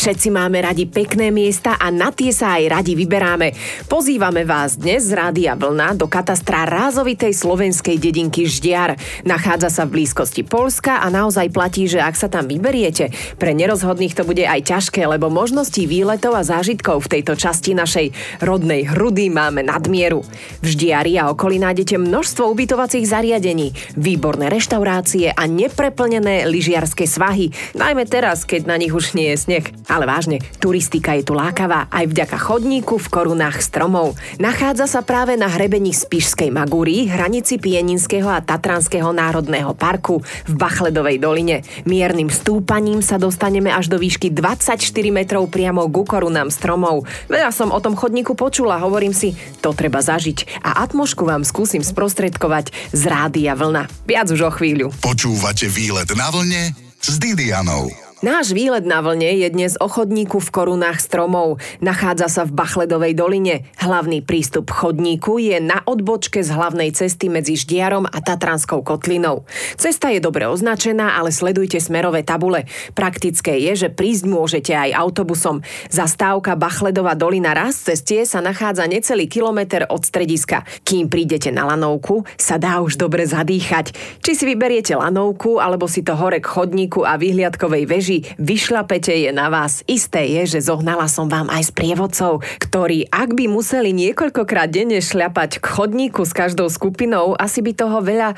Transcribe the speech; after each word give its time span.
Všetci 0.00 0.32
máme 0.32 0.64
radi 0.64 0.88
pekné 0.88 1.28
miesta 1.28 1.76
a 1.76 1.92
na 1.92 2.08
tie 2.08 2.32
sa 2.32 2.56
aj 2.56 2.72
radi 2.72 2.96
vyberáme. 2.96 3.52
Pozývame 3.84 4.48
vás 4.48 4.80
dnes 4.80 5.04
z 5.04 5.12
Rádia 5.12 5.52
Vlna 5.52 5.92
do 5.92 6.08
katastra 6.08 6.64
rázovitej 6.64 7.36
slovenskej 7.36 8.00
dedinky 8.00 8.48
Ždiar. 8.48 8.96
Nachádza 9.28 9.68
sa 9.68 9.84
v 9.84 10.00
blízkosti 10.00 10.40
Polska 10.40 11.04
a 11.04 11.12
naozaj 11.12 11.52
platí, 11.52 11.84
že 11.84 12.00
ak 12.00 12.16
sa 12.16 12.32
tam 12.32 12.48
vyberiete, 12.48 13.12
pre 13.36 13.52
nerozhodných 13.52 14.16
to 14.16 14.24
bude 14.24 14.40
aj 14.40 14.72
ťažké, 14.72 15.04
lebo 15.04 15.28
možností 15.28 15.84
výletov 15.84 16.32
a 16.32 16.48
zážitkov 16.48 17.04
v 17.04 17.20
tejto 17.20 17.36
časti 17.36 17.76
našej 17.76 18.40
rodnej 18.40 18.88
hrudy 18.88 19.28
máme 19.28 19.68
nadmieru. 19.68 20.24
V 20.64 20.80
Ždiari 20.80 21.20
a 21.20 21.28
okolí 21.28 21.60
nájdete 21.60 22.00
množstvo 22.00 22.48
ubytovacích 22.48 23.04
zariadení, 23.04 23.76
výborné 24.00 24.48
reštaurácie 24.48 25.36
a 25.36 25.44
nepreplnené 25.44 26.48
lyžiarske 26.48 27.04
svahy, 27.04 27.52
najmä 27.76 28.08
teraz, 28.08 28.48
keď 28.48 28.64
na 28.64 28.80
nich 28.80 28.96
už 28.96 29.12
nie 29.12 29.36
je 29.36 29.44
sneh. 29.44 29.68
Ale 29.90 30.06
vážne, 30.06 30.38
turistika 30.62 31.18
je 31.18 31.26
tu 31.26 31.34
lákavá 31.34 31.90
aj 31.90 32.06
vďaka 32.06 32.38
chodníku 32.38 33.02
v 33.02 33.10
korunách 33.10 33.58
stromov. 33.58 34.14
Nachádza 34.38 34.86
sa 34.86 35.02
práve 35.02 35.34
na 35.34 35.50
hrebení 35.50 35.90
Spišskej 35.90 36.54
Magúry, 36.54 37.10
hranici 37.10 37.58
Pieninského 37.58 38.30
a 38.30 38.38
Tatranského 38.38 39.10
národného 39.10 39.74
parku 39.74 40.22
v 40.46 40.52
Bachledovej 40.54 41.18
doline. 41.18 41.66
Miernym 41.82 42.30
stúpaním 42.30 43.02
sa 43.02 43.18
dostaneme 43.18 43.74
až 43.74 43.90
do 43.90 43.98
výšky 43.98 44.30
24 44.30 44.78
metrov 45.10 45.50
priamo 45.50 45.90
ku 45.90 46.06
korunám 46.06 46.54
stromov. 46.54 47.02
Veľa 47.26 47.50
som 47.50 47.74
o 47.74 47.82
tom 47.82 47.98
chodníku 47.98 48.38
počula, 48.38 48.78
hovorím 48.78 49.10
si, 49.10 49.34
to 49.58 49.74
treba 49.74 49.98
zažiť 49.98 50.62
a 50.62 50.86
atmošku 50.86 51.26
vám 51.26 51.42
skúsim 51.42 51.82
sprostredkovať 51.82 52.70
z 52.94 53.02
Rádia 53.10 53.58
Vlna. 53.58 53.90
Viac 54.06 54.30
už 54.30 54.40
o 54.46 54.50
chvíľu. 54.54 54.94
Počúvate 55.02 55.66
výlet 55.66 56.08
na 56.14 56.30
vlne 56.30 56.70
s 57.02 57.18
Didianou. 57.18 58.09
Náš 58.20 58.52
výlet 58.52 58.84
na 58.84 59.00
vlne 59.00 59.32
je 59.32 59.48
dnes 59.48 59.80
o 59.80 59.88
chodníku 59.88 60.44
v 60.44 60.52
korunách 60.52 61.00
stromov. 61.00 61.56
Nachádza 61.80 62.28
sa 62.28 62.42
v 62.44 62.52
Bachledovej 62.52 63.16
doline. 63.16 63.64
Hlavný 63.80 64.20
prístup 64.20 64.68
chodníku 64.68 65.40
je 65.40 65.56
na 65.56 65.80
odbočke 65.88 66.44
z 66.44 66.52
hlavnej 66.52 66.92
cesty 66.92 67.32
medzi 67.32 67.56
Ždiarom 67.56 68.04
a 68.04 68.20
Tatranskou 68.20 68.84
kotlinou. 68.84 69.48
Cesta 69.80 70.12
je 70.12 70.20
dobre 70.20 70.44
označená, 70.44 71.16
ale 71.16 71.32
sledujte 71.32 71.80
smerové 71.80 72.20
tabule. 72.20 72.68
Praktické 72.92 73.56
je, 73.56 73.88
že 73.88 73.88
prísť 73.88 74.28
môžete 74.28 74.76
aj 74.76 75.00
autobusom. 75.00 75.64
Zastávka 75.88 76.60
Bachledova 76.60 77.16
dolina 77.16 77.56
raz 77.56 77.80
cestie 77.88 78.28
sa 78.28 78.44
nachádza 78.44 78.84
necelý 78.84 79.32
kilometr 79.32 79.88
od 79.88 80.04
strediska. 80.04 80.68
Kým 80.84 81.08
prídete 81.08 81.48
na 81.48 81.64
lanovku, 81.72 82.28
sa 82.36 82.60
dá 82.60 82.84
už 82.84 83.00
dobre 83.00 83.24
zadýchať. 83.24 83.96
Či 84.20 84.36
si 84.36 84.44
vyberiete 84.44 84.92
lanovku, 84.92 85.56
alebo 85.56 85.88
si 85.88 86.04
to 86.04 86.12
hore 86.12 86.36
k 86.36 86.52
chodníku 86.52 87.00
a 87.00 87.16
vyhliadkovej 87.16 87.88
veži 87.88 88.09
beží, 88.10 88.26
vyšlapete 88.42 89.14
je 89.14 89.30
na 89.30 89.46
vás. 89.46 89.86
Isté 89.86 90.26
je, 90.26 90.58
že 90.58 90.66
zohnala 90.66 91.06
som 91.06 91.30
vám 91.30 91.46
aj 91.46 91.70
s 91.70 91.72
prievodcov, 91.72 92.42
ktorí 92.58 93.06
ak 93.06 93.38
by 93.38 93.46
museli 93.46 93.94
niekoľkokrát 93.94 94.66
denne 94.66 94.98
šľapať 94.98 95.62
k 95.62 95.66
chodníku 95.66 96.26
s 96.26 96.34
každou 96.34 96.66
skupinou, 96.66 97.38
asi 97.38 97.62
by 97.62 97.72
toho 97.78 98.02
veľa 98.02 98.34
e, 98.34 98.36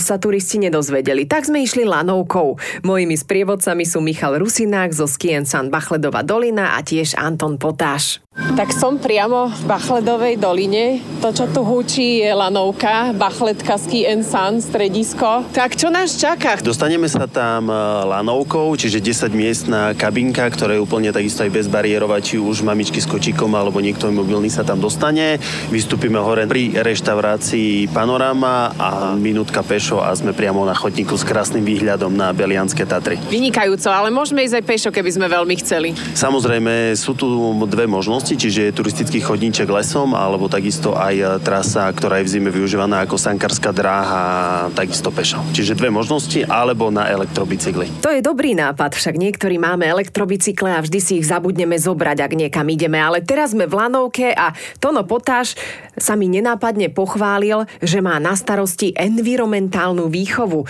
sa 0.00 0.16
turisti 0.16 0.56
nedozvedeli. 0.64 1.28
Tak 1.28 1.52
sme 1.52 1.60
išli 1.60 1.84
lanovkou. 1.84 2.56
Mojimi 2.88 3.16
sprievodcami 3.18 3.84
sú 3.84 4.00
Michal 4.00 4.40
Rusinák 4.40 4.96
zo 4.96 5.04
Skien 5.04 5.44
San 5.44 5.68
Bachledova 5.68 6.24
dolina 6.24 6.78
a 6.78 6.80
tiež 6.80 7.12
Anton 7.20 7.60
Potáš. 7.60 8.24
Tak 8.32 8.72
som 8.72 8.96
priamo 8.96 9.52
v 9.52 9.62
Bachledovej 9.68 10.40
doline. 10.40 11.04
To, 11.20 11.36
čo 11.36 11.52
tu 11.52 11.60
húči, 11.60 12.24
je 12.24 12.32
lanovka, 12.32 13.12
Bachletka 13.12 13.76
Ski 13.76 14.08
San, 14.24 14.56
stredisko. 14.64 15.44
Tak 15.52 15.76
čo 15.76 15.92
nás 15.92 16.16
čaká? 16.16 16.56
Dostaneme 16.56 17.12
sa 17.12 17.28
tam 17.28 17.68
e, 17.68 17.76
lanovkou, 18.08 18.72
čiže 18.72 19.04
10 19.04 19.36
miestná 19.36 19.92
kabinka, 19.92 20.48
ktorá 20.48 20.72
je 20.72 20.80
úplne 20.80 21.12
takisto 21.12 21.44
aj 21.44 21.52
bezbariérová, 21.52 22.24
či 22.24 22.40
už 22.40 22.64
mamičky 22.64 23.04
s 23.04 23.06
kočikom 23.08 23.52
alebo 23.52 23.84
niekto 23.84 24.08
mobilný 24.08 24.48
sa 24.48 24.64
tam 24.64 24.80
dostane. 24.80 25.36
Vystúpime 25.68 26.16
hore 26.16 26.48
pri 26.48 26.72
reštaurácii 26.72 27.92
Panorama 27.92 28.72
a 28.80 29.12
minútka 29.12 29.60
pešo 29.60 30.00
a 30.00 30.08
sme 30.16 30.32
priamo 30.32 30.64
na 30.64 30.72
chodníku 30.72 31.20
s 31.20 31.24
krásnym 31.28 31.68
výhľadom 31.68 32.16
na 32.16 32.32
Belianské 32.32 32.88
Tatry. 32.88 33.20
Vynikajúco, 33.28 33.92
ale 33.92 34.08
môžeme 34.08 34.40
ísť 34.40 34.56
aj 34.56 34.64
pešo, 34.64 34.88
keby 34.88 35.20
sme 35.20 35.28
veľmi 35.28 35.54
chceli. 35.60 35.92
Samozrejme, 36.16 36.96
sú 36.96 37.12
tu 37.12 37.28
dve 37.68 37.84
možnosti 37.84 38.21
možnosti, 38.22 38.38
čiže 38.38 38.70
je 38.70 38.78
turistický 38.78 39.18
chodníček 39.18 39.66
lesom, 39.66 40.14
alebo 40.14 40.46
takisto 40.46 40.94
aj 40.94 41.14
e, 41.18 41.26
trasa, 41.42 41.90
ktorá 41.90 42.22
je 42.22 42.30
v 42.30 42.32
zime 42.38 42.50
využívaná 42.54 43.02
ako 43.02 43.18
sankarská 43.18 43.74
dráha, 43.74 44.70
takisto 44.78 45.10
pešo. 45.10 45.42
Čiže 45.50 45.74
dve 45.74 45.90
možnosti, 45.90 46.46
alebo 46.46 46.94
na 46.94 47.10
elektrobicykli. 47.10 47.98
To 47.98 48.14
je 48.14 48.22
dobrý 48.22 48.54
nápad, 48.54 48.94
však 48.94 49.18
niektorí 49.18 49.58
máme 49.58 49.90
elektrobicykle 49.90 50.70
a 50.70 50.78
vždy 50.86 50.98
si 51.02 51.12
ich 51.18 51.26
zabudneme 51.26 51.74
zobrať, 51.74 52.22
ak 52.22 52.38
niekam 52.38 52.70
ideme. 52.70 53.02
Ale 53.02 53.26
teraz 53.26 53.58
sme 53.58 53.66
v 53.66 53.74
Lanovke 53.74 54.30
a 54.30 54.54
Tono 54.78 55.02
Potáš 55.02 55.58
sa 55.98 56.14
mi 56.14 56.30
nenápadne 56.30 56.94
pochválil, 56.94 57.66
že 57.82 57.98
má 57.98 58.22
na 58.22 58.38
starosti 58.38 58.94
environmentálnu 58.94 60.06
výchovu. 60.06 60.62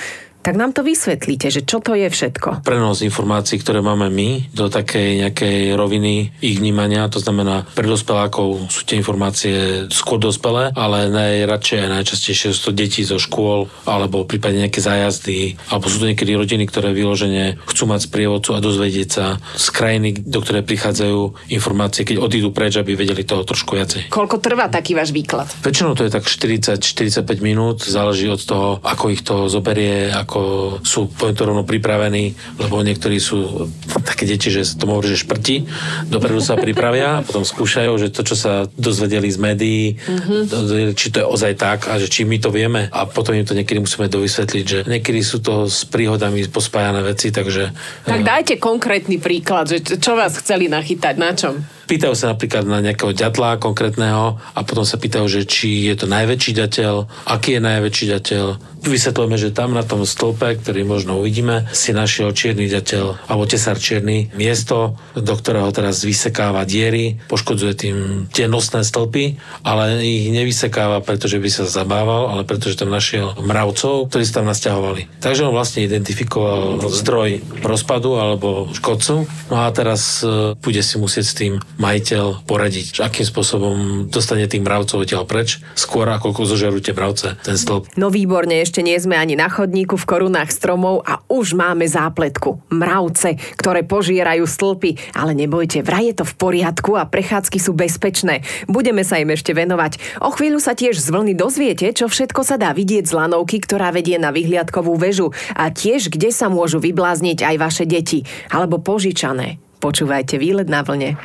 Tak 0.43 0.59
nám 0.59 0.75
to 0.75 0.83
vysvetlíte, 0.83 1.55
že 1.55 1.63
čo 1.63 1.79
to 1.79 1.95
je 1.95 2.11
všetko. 2.11 2.67
Prenos 2.67 3.07
informácií, 3.07 3.63
ktoré 3.63 3.79
máme 3.79 4.11
my 4.11 4.51
do 4.51 4.67
takej 4.67 5.23
nejakej 5.23 5.79
roviny 5.79 6.35
ich 6.43 6.59
vnímania, 6.59 7.07
to 7.07 7.23
znamená 7.23 7.63
pre 7.79 7.87
dospelákov 7.87 8.67
sú 8.67 8.83
tie 8.83 8.99
informácie 8.99 9.87
skôr 9.95 10.19
dospelé, 10.19 10.75
ale 10.75 11.07
najradšej 11.15 11.87
a 11.87 11.93
najčastejšie 11.95 12.51
sú 12.51 12.71
to 12.71 12.73
deti 12.75 13.07
zo 13.07 13.23
škôl 13.23 13.71
alebo 13.87 14.27
prípadne 14.27 14.67
nejaké 14.67 14.83
zájazdy, 14.83 15.55
alebo 15.71 15.87
sú 15.87 16.03
to 16.03 16.11
niekedy 16.11 16.35
rodiny, 16.35 16.67
ktoré 16.67 16.91
vyložene 16.91 17.63
chcú 17.71 17.87
mať 17.87 18.11
sprievodcu 18.11 18.59
a 18.59 18.65
dozvedieť 18.65 19.09
sa 19.15 19.39
z 19.55 19.67
krajiny, 19.71 20.27
do 20.27 20.43
ktorej 20.43 20.67
prichádzajú 20.67 21.51
informácie, 21.55 22.03
keď 22.03 22.19
odídu 22.19 22.51
preč, 22.51 22.83
aby 22.83 22.99
vedeli 22.99 23.23
toho 23.23 23.47
trošku 23.47 23.79
viacej. 23.79 24.11
Koľko 24.11 24.43
trvá 24.43 24.67
taký 24.67 24.99
váš 24.99 25.15
výklad? 25.15 25.47
Väčšinou 25.63 25.95
to 25.95 26.03
je 26.03 26.11
tak 26.11 26.27
40-45 26.27 27.23
minút, 27.39 27.87
záleží 27.87 28.27
od 28.27 28.43
toho, 28.43 28.83
ako 28.83 29.05
ich 29.15 29.23
to 29.23 29.47
zoberie, 29.47 30.11
ako 30.11 30.32
ako 30.33 30.81
sú 30.81 31.13
poviem 31.13 31.37
to 31.37 31.45
rovno 31.45 31.61
pripravení, 31.69 32.33
lebo 32.57 32.81
niektorí 32.81 33.21
sú 33.21 33.69
také 34.01 34.25
deti, 34.25 34.49
že 34.49 34.65
to 34.65 34.89
môže 34.89 35.13
že 35.13 35.29
šprti, 35.29 35.69
dopredu 36.09 36.41
sa 36.41 36.57
pripravia 36.57 37.21
potom 37.29 37.45
skúšajú, 37.45 37.93
že 38.01 38.09
to, 38.09 38.25
čo 38.25 38.33
sa 38.33 38.65
dozvedeli 38.81 39.29
z 39.29 39.37
médií, 39.37 39.85
mm-hmm. 40.01 40.97
či 40.97 41.13
to 41.13 41.21
je 41.21 41.27
ozaj 41.29 41.53
tak 41.61 41.93
a 41.93 42.01
že 42.01 42.09
či 42.09 42.25
my 42.25 42.41
to 42.41 42.49
vieme 42.49 42.89
a 42.89 43.05
potom 43.05 43.37
im 43.37 43.45
to 43.45 43.53
niekedy 43.53 43.85
musíme 43.85 44.09
dovysvetliť, 44.09 44.65
že 44.65 44.79
niekedy 44.89 45.21
sú 45.21 45.45
to 45.45 45.69
s 45.69 45.85
príhodami 45.85 46.49
pospájané 46.49 47.05
veci, 47.05 47.29
takže... 47.29 47.77
Tak 48.09 48.25
dajte 48.25 48.57
konkrétny 48.57 49.21
príklad, 49.21 49.69
že 49.69 49.85
čo 49.85 50.17
vás 50.17 50.33
chceli 50.41 50.73
nachytať, 50.73 51.15
na 51.21 51.37
čom? 51.37 51.61
Pýtajú 51.93 52.17
sa 52.17 52.33
napríklad 52.33 52.65
na 52.65 52.81
nejakého 52.81 53.13
ďatla 53.13 53.61
konkrétneho 53.61 54.41
a 54.41 54.61
potom 54.65 54.81
sa 54.81 54.97
pýtajú, 54.97 55.29
že 55.29 55.45
či 55.45 55.93
je 55.93 55.95
to 56.01 56.09
najväčší 56.09 56.57
ďateľ, 56.57 57.29
aký 57.29 57.61
je 57.61 57.61
najväčší 57.61 58.07
ďateľ. 58.17 58.45
Vysvetlíme, 58.83 59.37
že 59.37 59.53
tam 59.53 59.77
na 59.77 59.85
tom 59.85 60.09
stĺpe, 60.09 60.57
ktorý 60.65 60.89
možno 60.89 61.21
uvidíme, 61.21 61.69
si 61.77 61.93
našiel 61.93 62.33
čierny 62.33 62.65
ďateľ 62.73 63.29
alebo 63.29 63.45
tesár 63.45 63.77
čierny 63.77 64.33
miesto, 64.33 64.97
do 65.13 65.37
ktorého 65.37 65.69
teraz 65.69 66.01
vysekáva 66.01 66.65
diery, 66.65 67.21
poškodzuje 67.29 67.73
tým 67.77 67.97
tie 68.33 68.49
nosné 68.49 68.89
stĺpy, 68.89 69.37
ale 69.61 70.01
ich 70.01 70.33
nevysekáva, 70.33 71.05
pretože 71.05 71.37
by 71.37 71.51
sa 71.53 71.69
zabával, 71.69 72.33
ale 72.33 72.49
pretože 72.49 72.81
tam 72.81 72.89
našiel 72.89 73.37
mravcov, 73.37 74.09
ktorí 74.09 74.25
sa 74.25 74.41
tam 74.41 74.49
nasťahovali. 74.49 75.21
Takže 75.21 75.45
on 75.45 75.53
vlastne 75.53 75.85
identifikoval 75.85 76.89
zdroj 76.89 77.45
rozpadu 77.61 78.17
alebo 78.17 78.73
škodcu. 78.73 79.29
No 79.53 79.57
a 79.61 79.69
teraz 79.77 80.25
e, 80.25 80.57
bude 80.57 80.81
si 80.81 80.97
musieť 80.97 81.25
s 81.29 81.37
tým 81.37 81.53
majiteľ 81.83 82.47
poradiť, 82.47 83.03
akým 83.03 83.27
spôsobom 83.27 84.07
dostane 84.07 84.47
tých 84.47 84.63
mravcov 84.63 85.03
odtiaľ 85.03 85.27
preč, 85.27 85.59
skôr 85.75 86.07
ako 86.07 86.47
zožerú 86.47 86.79
tie 86.79 86.95
mravce, 86.95 87.35
ten 87.43 87.59
stĺp. 87.59 87.99
No 87.99 88.15
výborne, 88.15 88.63
ešte 88.63 88.87
nie 88.87 88.95
sme 89.03 89.19
ani 89.19 89.35
na 89.35 89.51
chodníku 89.51 89.99
v 89.99 90.07
korunách 90.07 90.55
stromov 90.55 91.03
a 91.03 91.19
už 91.27 91.59
máme 91.59 91.83
zápletku. 91.83 92.63
Mravce, 92.71 93.35
ktoré 93.59 93.83
požierajú 93.83 94.47
stĺpy, 94.47 95.19
ale 95.19 95.35
nebojte, 95.35 95.83
vraj 95.83 96.15
je 96.15 96.23
to 96.23 96.25
v 96.25 96.35
poriadku 96.39 96.95
a 96.95 97.09
prechádzky 97.11 97.59
sú 97.59 97.75
bezpečné. 97.75 98.47
Budeme 98.71 99.03
sa 99.03 99.19
im 99.19 99.35
ešte 99.35 99.51
venovať. 99.51 100.23
O 100.23 100.31
chvíľu 100.31 100.63
sa 100.63 100.79
tiež 100.79 101.03
z 101.03 101.09
vlny 101.11 101.35
dozviete, 101.35 101.91
čo 101.91 102.07
všetko 102.07 102.47
sa 102.47 102.61
dá 102.61 102.71
vidieť 102.71 103.11
z 103.11 103.17
lanovky, 103.17 103.59
ktorá 103.59 103.91
vedie 103.91 104.21
na 104.21 104.31
vyhliadkovú 104.31 104.95
väžu 104.95 105.35
a 105.57 105.73
tiež 105.73 106.13
kde 106.13 106.31
sa 106.31 106.47
môžu 106.53 106.79
vyblázniť 106.79 107.43
aj 107.43 107.57
vaše 107.57 107.85
deti 107.89 108.23
alebo 108.53 108.79
požičané. 108.79 109.72
Počúvajte 109.83 110.39
výlet 110.39 110.71
na 110.71 110.87
vlne. 110.87 111.19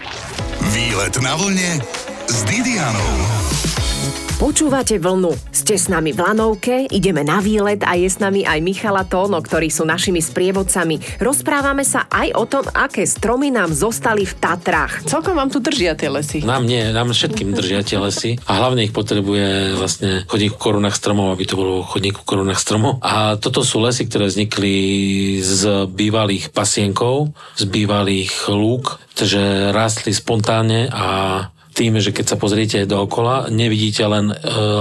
Výlet 0.74 1.14
na 1.22 1.38
vlne 1.38 1.78
s 2.26 2.42
Didianou. 2.50 3.14
Počúvate 4.38 5.02
vlnu. 5.02 5.34
Ste 5.50 5.76
s 5.76 5.90
nami 5.90 6.14
v 6.14 6.22
Lanovke, 6.22 6.86
ideme 6.94 7.26
na 7.26 7.42
výlet 7.42 7.82
a 7.82 7.98
je 7.98 8.06
s 8.06 8.22
nami 8.22 8.46
aj 8.46 8.62
Michala 8.62 9.02
Tóno, 9.04 9.42
ktorí 9.42 9.74
sú 9.74 9.82
našimi 9.84 10.22
sprievodcami. 10.22 11.18
Rozprávame 11.18 11.82
sa 11.82 12.06
aj 12.06 12.38
o 12.38 12.46
tom, 12.46 12.64
aké 12.70 13.04
stromy 13.10 13.50
nám 13.50 13.74
zostali 13.74 14.30
v 14.30 14.38
Tatrách. 14.38 15.10
Celkom 15.10 15.34
vám 15.34 15.50
tu 15.50 15.58
držia 15.58 15.98
tie 15.98 16.14
lesy. 16.14 16.46
Nám 16.46 16.70
nie, 16.70 16.86
nám 16.94 17.12
všetkým 17.12 17.58
držia 17.58 17.82
tie 17.82 17.98
lesy 17.98 18.38
a 18.46 18.62
hlavne 18.62 18.86
ich 18.86 18.94
potrebuje 18.94 19.74
vlastne 19.74 20.22
chodník 20.30 20.54
v 20.54 20.62
korunách 20.62 20.96
stromov, 20.96 21.34
aby 21.34 21.44
to 21.50 21.58
bolo 21.58 21.82
chodník 21.82 22.22
v 22.22 22.28
korunách 22.30 22.62
stromov. 22.62 23.02
A 23.02 23.42
toto 23.42 23.66
sú 23.66 23.82
lesy, 23.82 24.06
ktoré 24.06 24.30
vznikli 24.30 24.76
z 25.42 25.90
bývalých 25.90 26.54
pasienkov, 26.54 27.34
z 27.58 27.64
bývalých 27.66 28.54
lúk, 28.54 29.02
že 29.18 29.74
rástli 29.74 30.14
spontánne 30.14 30.94
a 30.94 31.06
tým, 31.78 32.02
že 32.02 32.10
keď 32.10 32.26
sa 32.34 32.42
pozriete 32.42 32.90
dookola, 32.90 33.54
nevidíte 33.54 34.02
len 34.10 34.34
e, 34.34 34.36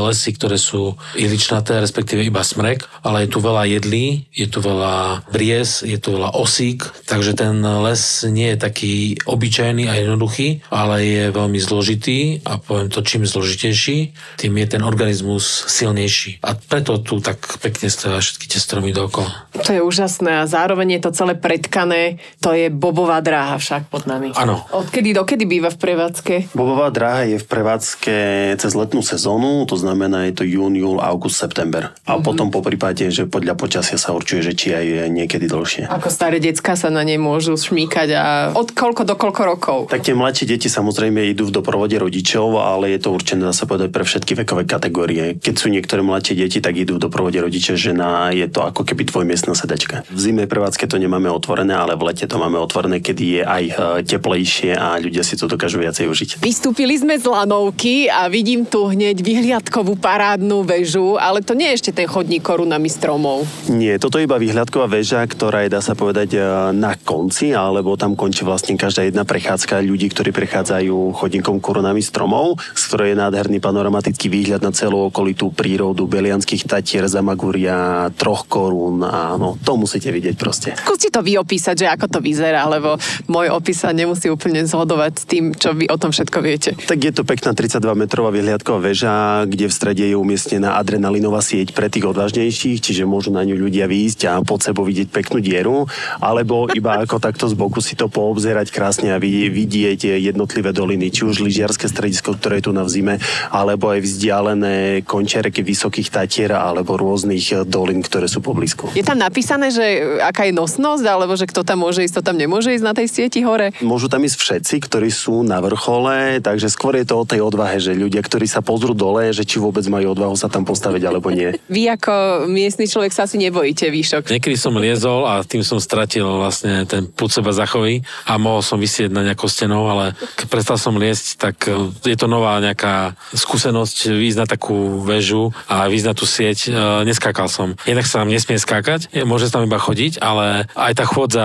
lesy, 0.08 0.32
ktoré 0.32 0.56
sú 0.56 0.96
iličnaté, 1.12 1.76
respektíve 1.76 2.24
iba 2.24 2.40
smrek, 2.40 2.88
ale 3.04 3.28
je 3.28 3.36
tu 3.36 3.44
veľa 3.44 3.68
jedlí, 3.68 4.24
je 4.32 4.48
tu 4.48 4.64
veľa 4.64 5.28
bries, 5.28 5.84
je 5.84 6.00
tu 6.00 6.16
veľa 6.16 6.32
osík, 6.40 6.88
takže 7.04 7.36
ten 7.36 7.60
les 7.60 8.00
nie 8.32 8.56
je 8.56 8.58
taký 8.58 8.94
obyčajný 9.28 9.92
a 9.92 10.00
jednoduchý, 10.00 10.64
ale 10.72 11.04
je 11.04 11.24
veľmi 11.36 11.60
zložitý 11.60 12.40
a 12.48 12.56
poviem 12.56 12.88
to, 12.88 13.04
čím 13.04 13.28
zložitejší, 13.28 14.16
tým 14.40 14.56
je 14.56 14.66
ten 14.72 14.80
organizmus 14.80 15.44
silnejší. 15.68 16.40
A 16.40 16.56
preto 16.56 16.96
tu 17.04 17.20
tak 17.20 17.44
pekne 17.60 17.92
stojí 17.92 18.16
všetky 18.16 18.46
tie 18.48 18.60
stromy 18.62 18.96
dookola. 18.96 19.52
To 19.60 19.70
je 19.74 19.82
úžasné 19.84 20.40
a 20.40 20.48
zároveň 20.48 20.96
je 20.96 21.00
to 21.04 21.10
celé 21.12 21.34
predkané. 21.36 22.22
To 22.40 22.56
je 22.56 22.72
bobová 22.72 23.20
dráha 23.20 23.60
však 23.60 23.92
pod 23.92 24.08
nami. 24.08 24.32
Áno. 24.32 24.64
Odkedy 24.72 25.12
dokedy 25.12 25.44
býva 25.44 25.68
v 25.68 25.78
prevádzke? 25.82 26.54
Bobová 26.54 26.85
dráha 26.90 27.26
je 27.26 27.38
v 27.42 27.46
prevádzke 27.46 28.16
cez 28.56 28.72
letnú 28.72 29.00
sezónu, 29.04 29.64
to 29.68 29.76
znamená 29.78 30.28
je 30.30 30.42
to 30.42 30.44
jún, 30.46 30.74
júl, 30.74 30.98
august, 31.02 31.38
september. 31.38 31.92
A 32.06 32.16
mm-hmm. 32.16 32.24
potom 32.24 32.48
po 32.50 32.60
prípade, 32.64 33.08
že 33.12 33.28
podľa 33.28 33.54
počasia 33.58 34.00
sa 34.00 34.14
určuje, 34.16 34.40
že 34.40 34.52
či 34.56 34.68
aj 34.72 35.12
niekedy 35.12 35.46
dlhšie. 35.46 35.90
Ako 35.90 36.08
staré 36.08 36.38
decka 36.42 36.74
sa 36.74 36.88
na 36.88 37.06
nej 37.06 37.18
môžu 37.20 37.54
šmíkať 37.56 38.08
a 38.16 38.24
od 38.54 38.72
koľko 38.72 39.02
do 39.04 39.14
koľko 39.14 39.42
rokov? 39.46 39.78
Tak 39.92 40.06
tie 40.06 40.14
mladšie 40.16 40.46
deti 40.46 40.68
samozrejme 40.70 41.26
idú 41.30 41.48
v 41.48 41.54
doprovode 41.60 41.94
rodičov, 41.96 42.58
ale 42.58 42.96
je 42.96 43.00
to 43.02 43.14
určené, 43.14 43.46
dá 43.46 43.54
sa 43.54 43.68
povedať, 43.68 43.90
pre 43.92 44.04
všetky 44.06 44.32
vekové 44.46 44.68
kategórie. 44.68 45.38
Keď 45.38 45.54
sú 45.54 45.66
niektoré 45.72 46.00
mladšie 46.02 46.34
deti, 46.36 46.58
tak 46.58 46.76
idú 46.76 46.98
v 46.98 47.06
doprovode 47.08 47.38
rodiča, 47.38 47.78
žena, 47.78 48.30
je 48.34 48.46
to 48.50 48.64
ako 48.64 48.82
keby 48.82 49.06
tvoj 49.06 49.24
miestna 49.24 49.54
sedačka. 49.54 50.06
V 50.10 50.18
zime 50.18 50.44
prevádzke 50.46 50.86
to 50.86 50.96
nemáme 50.96 51.28
otvorené, 51.30 51.74
ale 51.74 51.98
v 51.98 52.12
lete 52.12 52.26
to 52.26 52.36
máme 52.40 52.56
otvorené, 52.56 53.02
kedy 53.02 53.24
je 53.40 53.42
aj 53.42 53.64
e, 53.64 53.72
teplejšie 54.06 54.72
a 54.76 54.96
ľudia 54.96 55.22
si 55.26 55.34
to 55.36 55.50
dokážu 55.50 55.82
viacej 55.82 56.06
užiť. 56.08 56.30
Vystúpili 56.76 57.00
sme 57.00 57.16
z 57.16 57.24
lanovky 57.24 58.04
a 58.12 58.28
vidím 58.28 58.68
tu 58.68 58.84
hneď 58.84 59.24
vyhliadkovú 59.24 59.96
parádnu 59.96 60.60
väžu, 60.60 61.16
ale 61.16 61.40
to 61.40 61.56
nie 61.56 61.72
je 61.72 61.80
ešte 61.80 61.96
ten 61.96 62.04
chodník 62.04 62.44
korunami 62.44 62.92
stromov. 62.92 63.48
Nie, 63.72 63.96
toto 63.96 64.20
je 64.20 64.28
iba 64.28 64.36
vyhliadková 64.36 64.84
väža, 64.84 65.24
ktorá 65.24 65.64
je, 65.64 65.72
dá 65.72 65.80
sa 65.80 65.96
povedať, 65.96 66.36
e, 66.36 66.44
na 66.76 66.92
konci, 67.00 67.56
alebo 67.56 67.96
tam 67.96 68.12
končí 68.12 68.44
vlastne 68.44 68.76
každá 68.76 69.08
jedna 69.08 69.24
prechádzka 69.24 69.80
ľudí, 69.80 70.12
ktorí 70.12 70.36
prechádzajú 70.36 71.16
chodníkom 71.16 71.64
korunami 71.64 72.04
stromov, 72.04 72.60
z 72.76 72.82
ktorej 72.92 73.16
je 73.16 73.20
nádherný 73.24 73.56
panoramatický 73.56 74.28
výhľad 74.28 74.60
na 74.60 74.68
celú 74.68 75.08
okolitú 75.08 75.56
prírodu 75.56 76.04
Belianských 76.04 76.68
Tatier, 76.68 77.08
Zamaguria, 77.08 78.12
Troch 78.20 78.44
korún. 78.52 79.00
Áno, 79.00 79.56
to 79.64 79.80
musíte 79.80 80.12
vidieť 80.12 80.36
proste. 80.36 80.76
Skúste 80.76 81.08
to 81.08 81.24
vy 81.24 81.40
opísať, 81.40 81.72
že 81.72 81.86
ako 81.88 82.04
to 82.12 82.18
vyzerá, 82.20 82.68
lebo 82.68 83.00
môj 83.32 83.48
opis 83.48 83.80
sa 83.80 83.96
nemusí 83.96 84.28
úplne 84.28 84.60
zhodovať 84.68 85.12
s 85.16 85.24
tým, 85.24 85.56
čo 85.56 85.72
vy 85.72 85.88
o 85.88 85.96
tom 85.96 86.12
všetko 86.12 86.38
viete. 86.44 86.65
Tak 86.74 86.98
je 86.98 87.12
to 87.14 87.22
pekná 87.22 87.54
32-metrová 87.54 88.34
vyhliadková 88.34 88.90
väža, 88.90 89.46
kde 89.46 89.70
v 89.70 89.74
strede 89.74 90.04
je 90.08 90.16
umiestnená 90.18 90.74
adrenalinová 90.80 91.38
sieť 91.44 91.70
pre 91.70 91.86
tých 91.86 92.10
odvážnejších, 92.10 92.82
čiže 92.82 93.06
môžu 93.06 93.30
na 93.30 93.46
ňu 93.46 93.54
ľudia 93.54 93.86
výjsť 93.86 94.20
a 94.26 94.32
pod 94.42 94.66
sebou 94.66 94.82
vidieť 94.82 95.08
peknú 95.12 95.38
dieru, 95.38 95.86
alebo 96.18 96.66
iba 96.74 96.98
ako 97.04 97.22
takto 97.22 97.46
z 97.46 97.54
boku 97.54 97.78
si 97.78 97.94
to 97.94 98.10
poobzerať 98.10 98.74
krásne 98.74 99.14
a 99.14 99.22
vidieť 99.22 100.18
jednotlivé 100.18 100.74
doliny, 100.74 101.12
či 101.14 101.28
už 101.28 101.44
lyžiarske 101.44 101.86
stredisko, 101.86 102.34
ktoré 102.34 102.58
je 102.58 102.68
tu 102.68 102.72
na 102.74 102.82
vzime, 102.82 103.22
alebo 103.52 103.92
aj 103.92 104.00
vzdialené 104.02 105.06
končereky 105.06 105.62
vysokých 105.62 106.08
tatier 106.10 106.50
alebo 106.56 106.96
rôznych 106.96 107.66
dolín, 107.68 108.00
ktoré 108.00 108.26
sú 108.26 108.40
poblízku. 108.40 108.94
Je 108.96 109.04
tam 109.04 109.20
napísané, 109.20 109.68
že 109.70 110.18
aká 110.22 110.48
je 110.48 110.54
nosnosť, 110.56 111.04
alebo 111.04 111.34
že 111.36 111.44
kto 111.50 111.66
tam 111.66 111.84
môže 111.84 112.06
ísť, 112.06 112.22
to 112.22 112.26
tam 112.32 112.36
nemôže 112.40 112.72
ísť 112.72 112.84
na 112.86 112.94
tej 112.94 113.06
sieti 113.10 113.42
hore? 113.44 113.74
Môžu 113.84 114.08
tam 114.08 114.24
ísť 114.24 114.38
všetci, 114.38 114.74
ktorí 114.86 115.10
sú 115.12 115.42
na 115.42 115.60
vrchole, 115.60 116.40
takže 116.56 116.72
skôr 116.72 116.96
je 116.96 117.04
to 117.04 117.20
o 117.20 117.28
tej 117.28 117.44
odvahe, 117.44 117.76
že 117.76 117.92
ľudia, 117.92 118.24
ktorí 118.24 118.48
sa 118.48 118.64
pozrú 118.64 118.96
dole, 118.96 119.28
že 119.28 119.44
či 119.44 119.60
vôbec 119.60 119.84
majú 119.92 120.16
odvahu 120.16 120.40
sa 120.40 120.48
tam 120.48 120.64
postaviť 120.64 121.02
alebo 121.04 121.28
nie. 121.28 121.52
Vy 121.74 121.92
ako 121.92 122.48
miestny 122.48 122.88
človek 122.88 123.12
sa 123.12 123.28
asi 123.28 123.36
nebojíte 123.36 123.92
výšok. 123.92 124.32
Niekedy 124.32 124.56
som 124.56 124.72
liezol 124.80 125.28
a 125.28 125.44
tým 125.44 125.60
som 125.60 125.76
stratil 125.76 126.24
vlastne 126.24 126.88
ten 126.88 127.04
púd 127.12 127.28
seba 127.28 127.52
zachový 127.52 128.00
a 128.24 128.40
mohol 128.40 128.64
som 128.64 128.80
vysieť 128.80 129.12
na 129.12 129.20
nejakou 129.20 129.52
stenou, 129.52 129.84
ale 129.84 130.16
keď 130.40 130.46
prestal 130.48 130.80
som 130.80 130.96
liesť, 130.96 131.26
tak 131.36 131.56
e, 131.68 131.92
je 132.08 132.16
to 132.16 132.24
nová 132.24 132.56
nejaká 132.64 133.12
skúsenosť 133.36 134.16
výjsť 134.16 134.38
na 134.40 134.46
takú 134.48 135.04
väžu 135.04 135.52
a 135.68 135.84
výjsť 135.92 136.06
na 136.08 136.14
tú 136.16 136.24
sieť. 136.24 136.58
E, 136.66 137.04
neskákal 137.04 137.52
som. 137.52 137.76
Jednak 137.84 138.08
sa 138.08 138.24
tam 138.24 138.32
nesmie 138.32 138.56
skákať, 138.56 139.12
môže 139.28 139.52
sa 139.52 139.60
tam 139.60 139.68
iba 139.68 139.76
chodiť, 139.76 140.24
ale 140.24 140.64
aj 140.72 140.92
tá 140.96 141.04
chôdza 141.04 141.44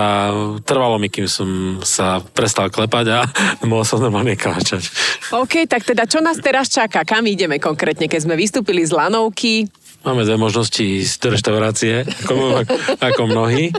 trvalo 0.64 0.96
mi, 0.96 1.12
kým 1.12 1.28
som 1.28 1.48
sa 1.84 2.24
prestal 2.32 2.72
klepať 2.72 3.06
a 3.12 3.18
mohol 3.68 3.84
som 3.84 4.00
normálne 4.00 4.40
kráčať. 4.40 4.88
OK, 5.32 5.64
tak 5.64 5.86
teda 5.86 6.04
čo 6.04 6.20
nás 6.20 6.36
teraz 6.38 6.68
čaká? 6.68 7.06
Kam 7.08 7.24
ideme 7.24 7.56
konkrétne, 7.56 8.10
keď 8.10 8.20
sme 8.28 8.34
vystúpili 8.36 8.84
z 8.84 8.92
lanovky? 8.92 9.66
Máme 10.02 10.26
dve 10.26 10.34
možnosti 10.34 10.82
ísť 10.82 11.16
do 11.22 11.28
reštaurácie, 11.30 12.02
ako, 12.02 12.66
ako 12.98 13.22
mnohí, 13.30 13.70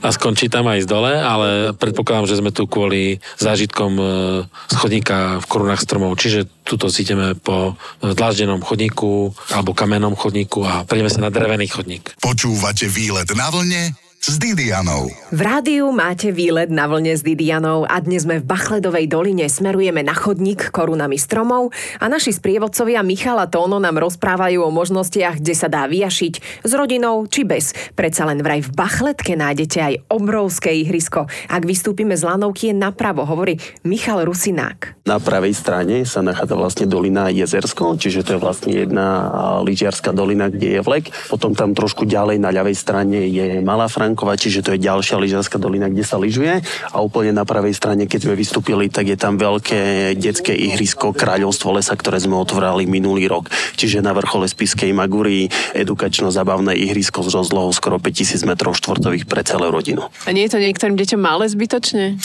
a 0.00 0.08
skončí 0.08 0.48
tam 0.48 0.72
aj 0.72 0.82
z 0.82 0.86
dole, 0.88 1.12
ale 1.12 1.76
predpokladám, 1.76 2.32
že 2.32 2.40
sme 2.40 2.48
tu 2.48 2.64
kvôli 2.64 3.20
zážitkom 3.36 3.92
e, 4.00 4.04
chodníka 4.72 5.36
v 5.44 5.46
korunách 5.52 5.84
stromov, 5.84 6.16
čiže 6.16 6.48
tuto 6.64 6.88
si 6.88 7.04
ideme 7.04 7.36
po 7.36 7.76
dláždenom 8.00 8.64
chodníku 8.64 9.36
alebo 9.52 9.76
kamennom 9.76 10.16
chodníku 10.16 10.64
a 10.64 10.88
prejdeme 10.88 11.12
sa 11.12 11.20
na 11.20 11.28
drevený 11.28 11.68
chodník. 11.68 12.16
Počúvate 12.24 12.88
výlet 12.88 13.28
na 13.36 13.52
vlne 13.52 14.07
s 14.18 14.34
Didianou. 14.34 15.06
V 15.30 15.40
rádiu 15.46 15.94
máte 15.94 16.34
výlet 16.34 16.74
na 16.74 16.90
vlne 16.90 17.14
s 17.14 17.22
Didianou 17.22 17.86
a 17.86 18.02
dnes 18.02 18.26
sme 18.26 18.42
v 18.42 18.50
Bachledovej 18.50 19.06
doline, 19.06 19.46
smerujeme 19.46 20.02
na 20.02 20.10
chodník 20.10 20.74
korunami 20.74 21.14
stromov 21.14 21.70
a 22.02 22.10
naši 22.10 22.34
sprievodcovia 22.34 23.06
Michala 23.06 23.46
Tóno 23.46 23.78
nám 23.78 24.02
rozprávajú 24.02 24.66
o 24.66 24.74
možnostiach, 24.74 25.38
kde 25.38 25.54
sa 25.54 25.70
dá 25.70 25.86
vyjašiť 25.86 26.66
s 26.66 26.70
rodinou 26.74 27.30
či 27.30 27.46
bez. 27.46 27.70
Predsa 27.94 28.26
len 28.26 28.42
vraj 28.42 28.66
v 28.66 28.74
Bachletke 28.74 29.38
nájdete 29.38 29.78
aj 29.78 29.94
obrovské 30.10 30.74
ihrisko. 30.74 31.30
Ak 31.46 31.62
vystúpime 31.62 32.18
z 32.18 32.26
lanovky 32.26 32.74
je 32.74 32.74
napravo, 32.74 33.22
hovorí 33.22 33.54
Michal 33.86 34.26
Rusinák. 34.26 35.06
Na 35.06 35.22
pravej 35.22 35.54
strane 35.54 36.02
sa 36.02 36.26
nachádza 36.26 36.58
vlastne 36.58 36.90
dolina 36.90 37.30
Jezersko, 37.30 37.94
čiže 37.94 38.26
to 38.26 38.34
je 38.34 38.42
vlastne 38.42 38.74
jedna 38.74 39.30
lyžiarská 39.62 40.10
dolina, 40.10 40.50
kde 40.50 40.74
je 40.74 40.80
vlek. 40.82 41.14
Potom 41.30 41.54
tam 41.54 41.70
trošku 41.70 42.02
ďalej 42.02 42.42
na 42.42 42.50
ľavej 42.50 42.74
strane 42.74 43.30
je 43.30 43.62
Malá 43.62 43.86
Frank 43.86 44.07
Stankova, 44.08 44.40
čiže 44.40 44.64
to 44.64 44.72
je 44.72 44.88
ďalšia 44.88 45.20
lyžarská 45.20 45.60
dolina, 45.60 45.84
kde 45.92 46.00
sa 46.00 46.16
lyžuje. 46.16 46.64
A 46.64 47.04
úplne 47.04 47.36
na 47.36 47.44
pravej 47.44 47.76
strane, 47.76 48.08
keď 48.08 48.24
sme 48.24 48.40
vystúpili, 48.40 48.88
tak 48.88 49.04
je 49.12 49.20
tam 49.20 49.36
veľké 49.36 50.16
detské 50.16 50.56
ihrisko 50.56 51.12
Kráľovstvo 51.12 51.76
lesa, 51.76 51.92
ktoré 51.92 52.16
sme 52.16 52.40
otvorili 52.40 52.88
minulý 52.88 53.28
rok. 53.28 53.52
Čiže 53.76 54.00
na 54.00 54.16
vrchole 54.16 54.48
Spiskej 54.48 54.96
Magúry 54.96 55.52
edukačno-zabavné 55.76 56.72
ihrisko 56.88 57.20
s 57.20 57.36
rozlohou 57.36 57.68
skoro 57.76 58.00
5000 58.00 58.48
m 58.48 58.56
štvorcových 58.56 59.28
pre 59.28 59.44
celú 59.44 59.68
rodinu. 59.68 60.08
A 60.24 60.32
nie 60.32 60.48
je 60.48 60.56
to 60.56 60.64
niektorým 60.64 60.96
deťom 60.96 61.20
malé 61.20 61.44
zbytočne? 61.52 62.16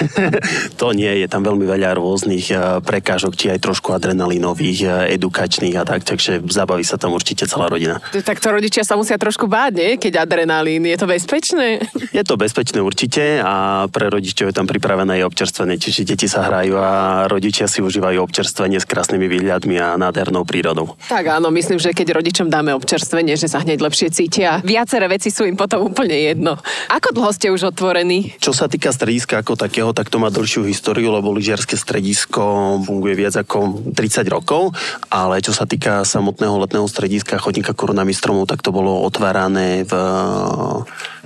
to 0.80 0.92
nie, 0.92 1.24
je 1.24 1.28
tam 1.32 1.40
veľmi 1.40 1.64
veľa 1.64 1.96
rôznych 1.96 2.52
eh, 2.52 2.84
prekážok, 2.84 3.32
či 3.32 3.48
aj 3.48 3.64
trošku 3.64 3.96
adrenalinových, 3.96 4.78
eh, 4.84 5.16
edukačných 5.16 5.72
a 5.80 5.88
tak, 5.88 6.04
takže 6.04 6.44
zabaví 6.52 6.84
sa 6.84 7.00
tam 7.00 7.16
určite 7.16 7.48
celá 7.48 7.72
rodina. 7.72 8.04
Tak 8.12 8.44
to 8.44 8.52
rodičia 8.52 8.84
sa 8.84 8.92
musia 8.92 9.16
trošku 9.16 9.48
báť, 9.48 9.72
nie? 9.80 9.90
Keď 9.96 10.20
adrenalín. 10.20 10.84
Je 10.84 11.00
to 11.00 11.08
bezpečné? 11.14 11.66
Je 12.10 12.22
to 12.26 12.34
bezpečné 12.34 12.82
určite 12.82 13.38
a 13.38 13.86
pre 13.86 14.10
rodičov 14.10 14.50
je 14.50 14.54
tam 14.54 14.66
pripravené 14.66 15.22
aj 15.22 15.30
občerstvenie, 15.30 15.78
čiže 15.78 16.02
deti 16.02 16.26
sa 16.26 16.42
hrajú 16.50 16.74
a 16.74 17.24
rodičia 17.30 17.70
si 17.70 17.78
užívajú 17.78 18.18
občerstvenie 18.18 18.82
s 18.82 18.86
krásnymi 18.86 19.30
výhľadmi 19.30 19.78
a 19.78 19.94
nádhernou 19.94 20.42
prírodou. 20.42 20.98
Tak 21.06 21.38
áno, 21.38 21.54
myslím, 21.54 21.78
že 21.78 21.94
keď 21.94 22.18
rodičom 22.18 22.50
dáme 22.50 22.74
občerstvenie, 22.74 23.38
že 23.38 23.46
sa 23.46 23.62
hneď 23.62 23.78
lepšie 23.78 24.10
cítia. 24.10 24.58
Viaceré 24.66 25.06
veci 25.06 25.30
sú 25.30 25.46
im 25.46 25.54
potom 25.54 25.86
úplne 25.86 26.18
jedno. 26.18 26.58
Ako 26.90 27.14
dlho 27.14 27.30
ste 27.30 27.54
už 27.54 27.70
otvorení? 27.70 28.34
Čo 28.42 28.50
sa 28.50 28.66
týka 28.66 28.90
strediska 28.90 29.40
ako 29.40 29.54
takého, 29.54 29.94
tak 29.94 30.10
to 30.10 30.18
má 30.18 30.34
dlhšiu 30.34 30.66
históriu, 30.66 31.14
lebo 31.14 31.30
lyžiarske 31.30 31.78
stredisko 31.78 32.82
funguje 32.82 33.14
viac 33.14 33.38
ako 33.38 33.90
30 33.94 34.26
rokov, 34.26 34.74
ale 35.14 35.38
čo 35.38 35.54
sa 35.54 35.62
týka 35.62 36.02
samotného 36.02 36.58
letného 36.66 36.90
strediska 36.90 37.38
chodníka 37.38 37.76
korunami 37.76 38.10
stromov, 38.10 38.50
tak 38.50 38.64
to 38.64 38.74
bolo 38.74 39.04
otvárané 39.06 39.84
v 39.84 39.92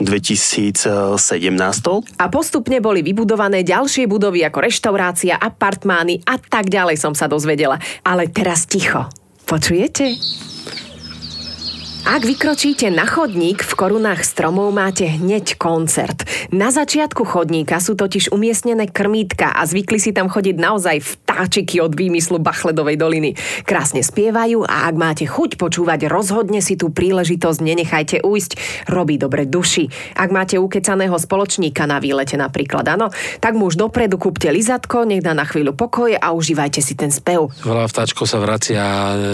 2017. 0.01 1.19
A 2.19 2.25
postupne 2.31 2.79
boli 2.79 3.03
vybudované 3.03 3.67
ďalšie 3.67 4.07
budovy 4.07 4.47
ako 4.47 4.59
reštaurácia, 4.65 5.37
apartmány 5.37 6.23
a 6.27 6.39
tak 6.39 6.71
ďalej 6.71 6.97
som 7.01 7.13
sa 7.13 7.27
dozvedela. 7.27 7.83
Ale 8.07 8.31
teraz 8.31 8.65
ticho. 8.65 9.11
Počujete? 9.49 10.19
Ak 12.09 12.25
vykročíte 12.25 12.89
na 12.89 13.05
chodník 13.05 13.61
v 13.61 13.73
korunách 13.77 14.25
stromov, 14.25 14.73
máte 14.73 15.05
hneď 15.05 15.61
koncert. 15.61 16.25
Na 16.49 16.73
začiatku 16.73 17.21
chodníka 17.29 17.77
sú 17.85 18.01
totiž 18.01 18.33
umiestnené 18.33 18.89
krmítka 18.89 19.53
a 19.53 19.69
zvykli 19.69 20.01
si 20.01 20.17
tam 20.17 20.33
chodiť 20.33 20.57
naozaj 20.57 21.05
vtáčiky 21.39 21.79
od 21.79 21.95
výmyslu 21.95 22.43
Bachledovej 22.43 22.99
doliny. 22.99 23.31
Krásne 23.63 24.03
spievajú 24.03 24.67
a 24.67 24.91
ak 24.91 24.95
máte 24.99 25.23
chuť 25.23 25.55
počúvať, 25.55 26.11
rozhodne 26.11 26.59
si 26.59 26.75
tú 26.75 26.91
príležitosť 26.91 27.63
nenechajte 27.63 28.17
ujsť. 28.27 28.51
Robí 28.91 29.23
dobre 29.23 29.47
duši. 29.47 29.87
Ak 30.19 30.35
máte 30.35 30.59
ukecaného 30.59 31.15
spoločníka 31.15 31.87
na 31.87 32.03
výlete 32.03 32.35
napríklad, 32.35 32.91
áno, 32.91 33.15
tak 33.39 33.55
mu 33.55 33.71
už 33.71 33.79
dopredu 33.79 34.19
kúpte 34.19 34.51
lizatko, 34.51 35.07
nech 35.07 35.23
dá 35.23 35.31
na 35.31 35.47
chvíľu 35.47 35.79
pokoj 35.79 36.11
a 36.19 36.35
užívajte 36.35 36.83
si 36.83 36.99
ten 36.99 37.15
spev. 37.15 37.55
Veľa 37.63 37.87
vtáčkov 37.87 38.27
sa 38.27 38.43
vracia 38.43 38.83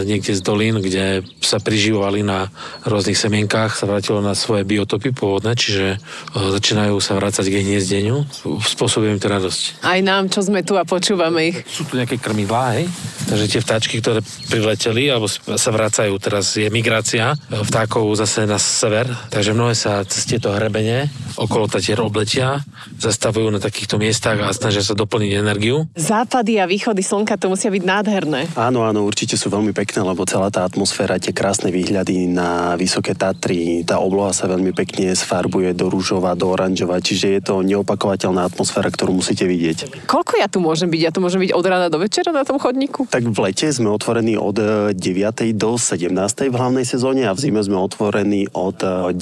niekde 0.04 0.36
z 0.36 0.44
dolín, 0.44 0.84
kde 0.84 1.24
sa 1.40 1.56
priživovali 1.56 2.20
na 2.20 2.52
rôznych 2.84 3.16
semienkách 3.16 3.80
sa 3.80 3.88
vrátilo 3.88 4.20
na 4.20 4.36
svoje 4.36 4.68
biotopy 4.68 5.16
pôvodné, 5.16 5.56
čiže 5.56 5.96
e, 5.96 5.98
začínajú 6.36 7.00
sa 7.00 7.16
vrácať 7.16 7.48
k 7.48 7.64
hniezdeniu. 7.64 8.28
Spôsobuje 8.60 9.16
im 9.16 9.20
to 9.22 9.32
radosť. 9.32 9.80
Aj 9.80 10.00
nám, 10.04 10.28
čo 10.28 10.44
sme 10.44 10.60
tu 10.60 10.76
a 10.76 10.84
počúvame 10.84 11.54
ich. 11.54 11.56
Sú 11.64 11.88
tu 11.88 11.93
nejaké 11.96 12.18
krmidlá, 12.18 12.78
hej? 12.78 12.86
Takže 13.24 13.46
tie 13.48 13.60
vtáčky, 13.64 13.94
ktoré 14.04 14.20
prileteli 14.52 15.08
alebo 15.08 15.30
sa 15.30 15.70
vracajú, 15.72 16.12
teraz 16.20 16.54
je 16.58 16.68
migrácia 16.68 17.32
vtákov 17.48 18.12
zase 18.20 18.44
na 18.44 18.60
sever, 18.60 19.08
takže 19.32 19.56
mnohé 19.56 19.72
sa 19.72 20.04
cez 20.04 20.28
tieto 20.28 20.52
hrebene 20.52 21.08
okolo 21.40 21.66
Tatier 21.66 21.98
obletia, 21.98 22.62
zastavujú 23.00 23.50
na 23.50 23.58
takýchto 23.58 23.98
miestach 23.98 24.38
a 24.38 24.54
snažia 24.54 24.84
sa 24.84 24.94
doplniť 24.94 25.32
energiu. 25.34 25.88
Západy 25.98 26.62
a 26.62 26.68
východy 26.68 27.02
slnka 27.02 27.34
to 27.40 27.50
musia 27.50 27.72
byť 27.72 27.82
nádherné. 27.82 28.40
Áno, 28.54 28.86
áno, 28.86 29.02
určite 29.02 29.34
sú 29.34 29.50
veľmi 29.50 29.74
pekné, 29.74 30.04
lebo 30.04 30.22
celá 30.28 30.52
tá 30.52 30.62
atmosféra, 30.62 31.18
tie 31.18 31.34
krásne 31.34 31.74
výhľady 31.74 32.30
na 32.30 32.78
vysoké 32.78 33.16
Tatry, 33.18 33.82
tá 33.82 33.98
obloha 33.98 34.30
sa 34.30 34.46
veľmi 34.46 34.70
pekne 34.76 35.10
sfarbuje 35.16 35.74
do 35.74 35.90
rúžova, 35.90 36.38
do 36.38 36.52
oranžova, 36.52 37.02
čiže 37.02 37.26
je 37.34 37.40
to 37.42 37.54
neopakovateľná 37.66 38.46
atmosféra, 38.46 38.92
ktorú 38.92 39.18
musíte 39.18 39.48
vidieť. 39.48 40.06
Koľko 40.06 40.38
ja 40.38 40.46
tu 40.46 40.62
môžem 40.62 40.86
byť? 40.86 41.00
Ja 41.00 41.10
tu 41.10 41.18
môžem 41.18 41.42
byť 41.42 41.50
od 41.50 41.64
rána 41.66 41.83
do 41.88 41.98
večera 42.00 42.30
na 42.30 42.44
tom 42.44 42.60
chodníku? 42.60 43.08
Tak 43.08 43.24
v 43.26 43.38
lete 43.38 43.68
sme 43.70 43.90
otvorení 43.90 44.38
od 44.38 44.56
9. 44.94 44.96
do 45.56 45.70
17. 45.76 46.10
v 46.48 46.54
hlavnej 46.54 46.86
sezóne 46.86 47.26
a 47.28 47.32
v 47.32 47.40
zime 47.40 47.60
sme 47.60 47.78
otvorení 47.80 48.50
od 48.52 48.78
9. 49.12 49.16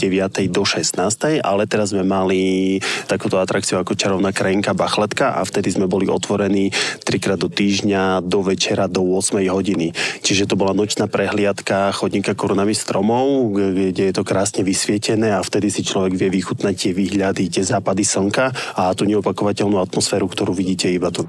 do 0.53 0.63
16. 0.63 0.99
ale 1.43 1.63
teraz 1.67 1.95
sme 1.95 2.05
mali 2.07 2.79
takúto 3.07 3.39
atrakciu 3.39 3.81
ako 3.81 3.95
čarovná 3.95 4.31
krajinka 4.31 4.73
Bachletka 4.73 5.39
a 5.39 5.47
vtedy 5.47 5.75
sme 5.75 5.87
boli 5.87 6.09
otvorení 6.09 6.73
trikrát 7.03 7.39
do 7.39 7.49
týždňa, 7.51 8.25
do 8.25 8.41
večera, 8.45 8.87
do 8.87 9.05
8 9.05 9.39
hodiny. 9.49 9.95
Čiže 10.23 10.49
to 10.51 10.59
bola 10.59 10.75
nočná 10.75 11.07
prehliadka 11.07 11.93
chodníka 11.93 12.33
korunami 12.33 12.75
stromov, 12.77 13.53
kde 13.55 14.11
je 14.11 14.15
to 14.15 14.25
krásne 14.27 14.65
vysvietené 14.65 15.35
a 15.35 15.45
vtedy 15.45 15.69
si 15.69 15.85
človek 15.85 16.17
vie 16.17 16.29
vychutnať 16.33 16.75
tie 16.75 16.93
výhľady, 16.93 17.53
tie 17.53 17.65
západy 17.65 18.03
slnka 18.03 18.53
a 18.77 18.93
tú 18.97 19.05
neopakovateľnú 19.09 19.79
atmosféru, 19.79 20.27
ktorú 20.29 20.57
vidíte 20.57 20.89
iba 20.89 21.13
tu. 21.13 21.29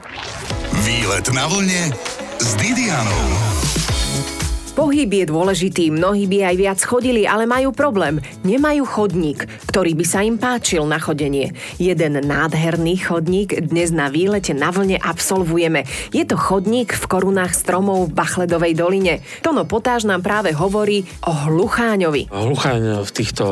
Výlet 0.83 1.22
na 1.31 1.47
vlne 1.47 1.93
s 2.41 2.55
Didianou. 2.59 3.82
Pohyb 4.73 5.05
je 5.05 5.29
dôležitý, 5.29 5.93
mnohí 5.93 6.25
by 6.25 6.49
aj 6.49 6.55
viac 6.57 6.79
chodili, 6.81 7.29
ale 7.29 7.45
majú 7.45 7.69
problém. 7.69 8.17
Nemajú 8.41 8.89
chodník, 8.89 9.45
ktorý 9.69 9.93
by 9.93 10.01
sa 10.01 10.25
im 10.25 10.41
páčil 10.41 10.81
na 10.89 10.97
chodenie. 10.97 11.53
Jeden 11.77 12.17
nádherný 12.17 12.97
chodník 13.05 13.53
dnes 13.69 13.93
na 13.93 14.09
výlete 14.09 14.57
na 14.57 14.73
vlne 14.73 14.97
absolvujeme. 14.97 15.85
Je 16.09 16.25
to 16.25 16.41
chodník 16.41 16.89
v 16.89 17.05
korunách 17.05 17.53
stromov 17.53 18.09
v 18.09 18.17
Bachledovej 18.17 18.73
doline. 18.73 19.21
Tono 19.45 19.69
Potáž 19.69 20.09
nám 20.09 20.25
práve 20.25 20.57
hovorí 20.57 21.05
o 21.21 21.53
Hlucháňovi. 21.53 22.33
Hlucháň 22.33 23.05
v 23.05 23.11
týchto 23.13 23.45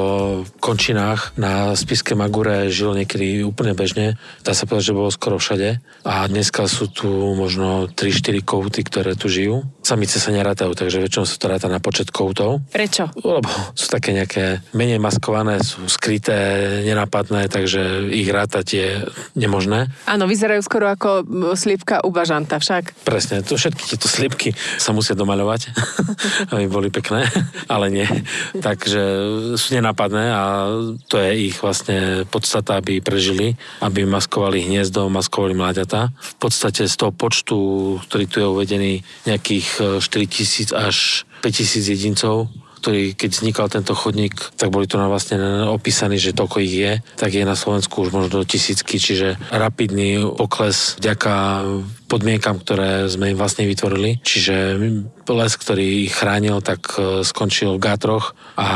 končinách 0.57 1.37
na 1.37 1.77
Spiske 1.77 2.17
Magure 2.17 2.73
žil 2.73 2.97
niekedy 2.97 3.45
úplne 3.45 3.77
bežne. 3.77 4.17
Dá 4.41 4.57
sa 4.57 4.65
povedať, 4.65 4.89
že 4.89 4.97
bolo 4.97 5.13
skoro 5.13 5.37
všade. 5.37 5.85
A 6.01 6.25
dneska 6.25 6.65
sú 6.65 6.89
tu 6.89 7.37
možno 7.37 7.85
3-4 7.93 8.41
kouty, 8.41 8.81
ktoré 8.81 9.13
tu 9.13 9.29
žijú. 9.29 9.69
Samice 9.85 10.17
sa 10.17 10.33
nerátajú, 10.33 10.73
takže 10.73 11.10
väčšinou 11.11 11.27
sa 11.27 11.35
to 11.43 11.51
ráta 11.51 11.67
na 11.67 11.83
počet 11.83 12.07
koutov. 12.07 12.63
Prečo? 12.71 13.11
Lebo 13.19 13.51
sú 13.75 13.91
také 13.91 14.15
nejaké 14.15 14.63
menej 14.71 14.95
maskované, 14.95 15.59
sú 15.59 15.83
skryté, 15.91 16.79
nenápadné, 16.87 17.51
takže 17.51 18.07
ich 18.15 18.31
rátať 18.31 18.65
je 18.71 18.87
nemožné. 19.35 19.91
Áno, 20.07 20.23
vyzerajú 20.23 20.63
skoro 20.63 20.87
ako 20.87 21.27
slípka 21.59 21.99
u 22.07 22.15
bažanta 22.15 22.63
však. 22.63 23.03
Presne, 23.03 23.43
to 23.43 23.59
všetky 23.59 23.91
tieto 23.91 24.07
slípky 24.07 24.55
sa 24.79 24.95
musia 24.95 25.11
domaľovať, 25.11 25.75
aby 26.55 26.71
boli 26.71 26.87
pekné, 26.87 27.27
ale 27.73 27.91
nie. 27.91 28.07
Takže 28.55 29.03
sú 29.59 29.67
nenápadné 29.75 30.31
a 30.31 30.71
to 31.11 31.19
je 31.19 31.51
ich 31.51 31.59
vlastne 31.59 32.23
podstata, 32.31 32.79
aby 32.79 33.03
prežili, 33.03 33.59
aby 33.83 34.07
maskovali 34.07 34.63
hniezdo, 34.63 35.11
maskovali 35.11 35.59
mláďata. 35.59 36.15
V 36.15 36.35
podstate 36.39 36.87
z 36.87 36.95
toho 36.95 37.11
počtu, 37.11 37.57
ktorý 38.07 38.25
tu 38.31 38.39
je 38.39 38.47
uvedený, 38.47 38.93
nejakých 39.27 39.99
4000 39.99 40.71
až 40.71 41.00
5000 41.41 41.93
jedincov, 41.93 42.49
ktorí, 42.81 43.13
keď 43.13 43.29
vznikal 43.29 43.67
tento 43.69 43.93
chodník, 43.93 44.33
tak 44.57 44.73
boli 44.73 44.89
tu 44.89 44.97
na 44.97 45.05
vlastne 45.05 45.69
opísaní, 45.69 46.17
že 46.17 46.33
toľko 46.33 46.57
ich 46.65 46.73
je, 46.73 46.91
tak 47.13 47.37
je 47.37 47.45
na 47.45 47.53
Slovensku 47.53 48.01
už 48.01 48.09
možno 48.09 48.41
tisícky, 48.41 48.97
čiže 48.97 49.37
rapidný 49.53 50.25
pokles 50.33 50.97
vďaka 50.97 51.61
podmienkam, 52.11 52.59
ktoré 52.59 53.07
sme 53.07 53.31
im 53.31 53.39
vlastne 53.39 53.63
vytvorili. 53.63 54.19
Čiže 54.19 54.75
les, 55.31 55.53
ktorý 55.55 56.11
ich 56.11 56.11
chránil, 56.11 56.59
tak 56.59 56.83
e, 56.99 57.23
skončil 57.23 57.79
v 57.79 57.83
gátroch 57.87 58.35
a 58.59 58.67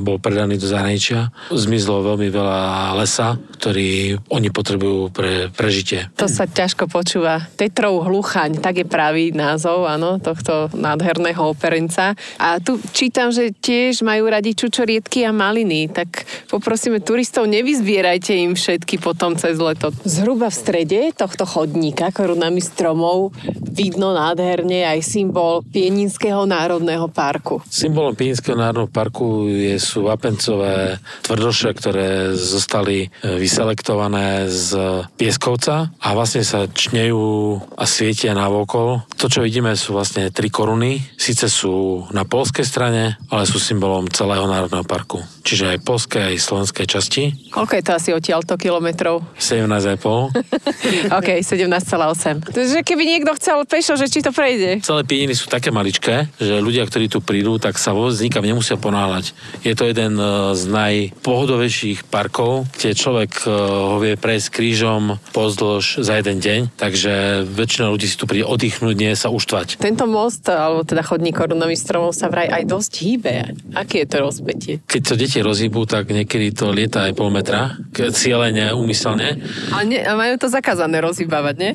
bol 0.00 0.16
predaný 0.16 0.56
do 0.56 0.64
zahraničia. 0.64 1.28
Zmizlo 1.52 2.00
veľmi 2.00 2.32
veľa 2.32 2.96
lesa, 2.96 3.36
ktorý 3.60 4.16
oni 4.32 4.48
potrebujú 4.48 5.12
pre 5.12 5.52
prežitie. 5.52 6.08
To 6.16 6.24
sa 6.24 6.48
ťažko 6.48 6.88
počúva. 6.88 7.44
Tetrov 7.60 8.08
hluchaň, 8.08 8.64
tak 8.64 8.80
je 8.80 8.86
pravý 8.88 9.36
názov, 9.36 9.84
áno, 9.84 10.16
tohto 10.16 10.72
nádherného 10.72 11.52
operenca. 11.52 12.16
A 12.40 12.56
tu 12.64 12.80
čítam, 12.96 13.28
že 13.28 13.52
tiež 13.52 14.00
majú 14.00 14.32
radi 14.32 14.56
čučoriedky 14.56 15.28
a 15.28 15.36
maliny, 15.36 15.92
tak 15.92 16.24
poprosíme 16.48 17.04
turistov, 17.04 17.44
nevyzbierajte 17.44 18.32
im 18.40 18.56
všetky 18.56 18.96
potom 19.04 19.36
cez 19.36 19.60
leto. 19.60 19.92
Zhruba 20.08 20.48
v 20.48 20.56
strede 20.56 21.00
tohto 21.12 21.44
chodníka 21.44 22.08
korunami 22.08 22.69
stromov 22.70 23.34
vidno 23.70 24.14
nádherne 24.14 24.86
aj 24.86 25.02
symbol 25.02 25.66
Pieninského 25.66 26.46
národného 26.46 27.10
parku. 27.10 27.58
Symbolom 27.66 28.14
Pieninského 28.14 28.54
národného 28.54 28.90
parku 28.90 29.50
je, 29.50 29.74
sú 29.82 30.06
vapencové 30.06 31.02
tvrdoše, 31.26 31.74
ktoré 31.74 32.36
zostali 32.36 33.06
e, 33.06 33.38
vyselektované 33.40 34.46
z 34.46 35.02
pieskovca 35.18 35.90
a 35.96 36.08
vlastne 36.14 36.46
sa 36.46 36.68
čnejú 36.68 37.58
a 37.74 37.84
svietia 37.88 38.36
na 38.36 38.46
vokol. 38.46 39.02
To, 39.18 39.26
čo 39.26 39.42
vidíme, 39.42 39.74
sú 39.74 39.96
vlastne 39.96 40.28
tri 40.30 40.52
koruny. 40.52 41.00
Sice 41.16 41.50
sú 41.50 42.06
na 42.12 42.28
polskej 42.28 42.66
strane, 42.66 43.16
ale 43.32 43.42
sú 43.48 43.56
symbolom 43.56 44.06
celého 44.12 44.44
národného 44.44 44.84
parku. 44.84 45.22
Čiže 45.40 45.76
aj 45.76 45.78
polskej, 45.82 46.22
aj 46.30 46.36
slovenskej 46.36 46.86
časti. 46.86 47.22
Koľko 47.48 47.72
je 47.80 47.84
to 47.84 47.92
asi 47.96 48.10
odtiaľto 48.12 48.54
kilometrov? 48.60 49.24
17,5. 49.40 50.36
OK, 51.18 51.28
17,8. 51.40 52.52
Takže 52.60 52.84
keby 52.84 53.08
niekto 53.08 53.32
chcel 53.40 53.64
pešo, 53.64 53.96
že 53.96 54.12
či 54.12 54.20
to 54.20 54.36
prejde. 54.36 54.84
Celé 54.84 55.00
Pieniny 55.08 55.32
sú 55.32 55.48
také 55.48 55.72
maličké, 55.72 56.28
že 56.36 56.60
ľudia, 56.60 56.84
ktorí 56.84 57.08
tu 57.08 57.24
prídu, 57.24 57.56
tak 57.56 57.80
sa 57.80 57.96
vôbec 57.96 58.12
nikam 58.20 58.44
nemusia 58.44 58.76
ponáhľať. 58.76 59.32
Je 59.64 59.72
to 59.72 59.88
jeden 59.88 60.20
e, 60.20 60.52
z 60.52 60.68
najpohodovejších 60.68 62.12
parkov, 62.12 62.68
kde 62.76 62.92
človek 62.92 63.32
e, 63.32 63.56
ho 63.56 63.96
vie 63.96 64.20
prejsť 64.20 64.52
krížom 64.52 65.16
pozdĺž 65.32 66.04
za 66.04 66.20
jeden 66.20 66.44
deň, 66.44 66.60
takže 66.76 67.48
väčšina 67.48 67.88
ľudí 67.88 68.04
si 68.04 68.20
tu 68.20 68.28
príde 68.28 68.44
oddychnúť, 68.44 68.92
nie 68.92 69.16
sa 69.16 69.32
uštvať. 69.32 69.80
Tento 69.80 70.04
most, 70.04 70.44
alebo 70.52 70.84
teda 70.84 71.00
chodník 71.00 71.40
korunových 71.40 71.80
stromov 71.80 72.12
sa 72.12 72.28
vraj 72.28 72.52
aj 72.52 72.68
dosť 72.68 72.92
hýbe. 73.00 73.56
Aké 73.72 74.04
je 74.04 74.08
to 74.12 74.16
rozpetie? 74.20 74.74
Keď 74.84 75.00
to 75.00 75.14
deti 75.16 75.40
rozhýbu, 75.40 75.88
tak 75.88 76.12
niekedy 76.12 76.52
to 76.52 76.76
lieta 76.76 77.08
aj 77.08 77.16
pol 77.16 77.32
metra, 77.32 77.80
cieľene, 77.96 78.76
úmyselne. 78.76 79.40
A, 79.72 79.80
ne, 79.80 80.04
a 80.04 80.12
majú 80.12 80.36
to 80.36 80.52
zakázané 80.52 81.00
rozhýbavať, 81.00 81.54
nie? 81.56 81.72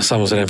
Samozrejme. 0.00 0.21
E, 0.30 0.46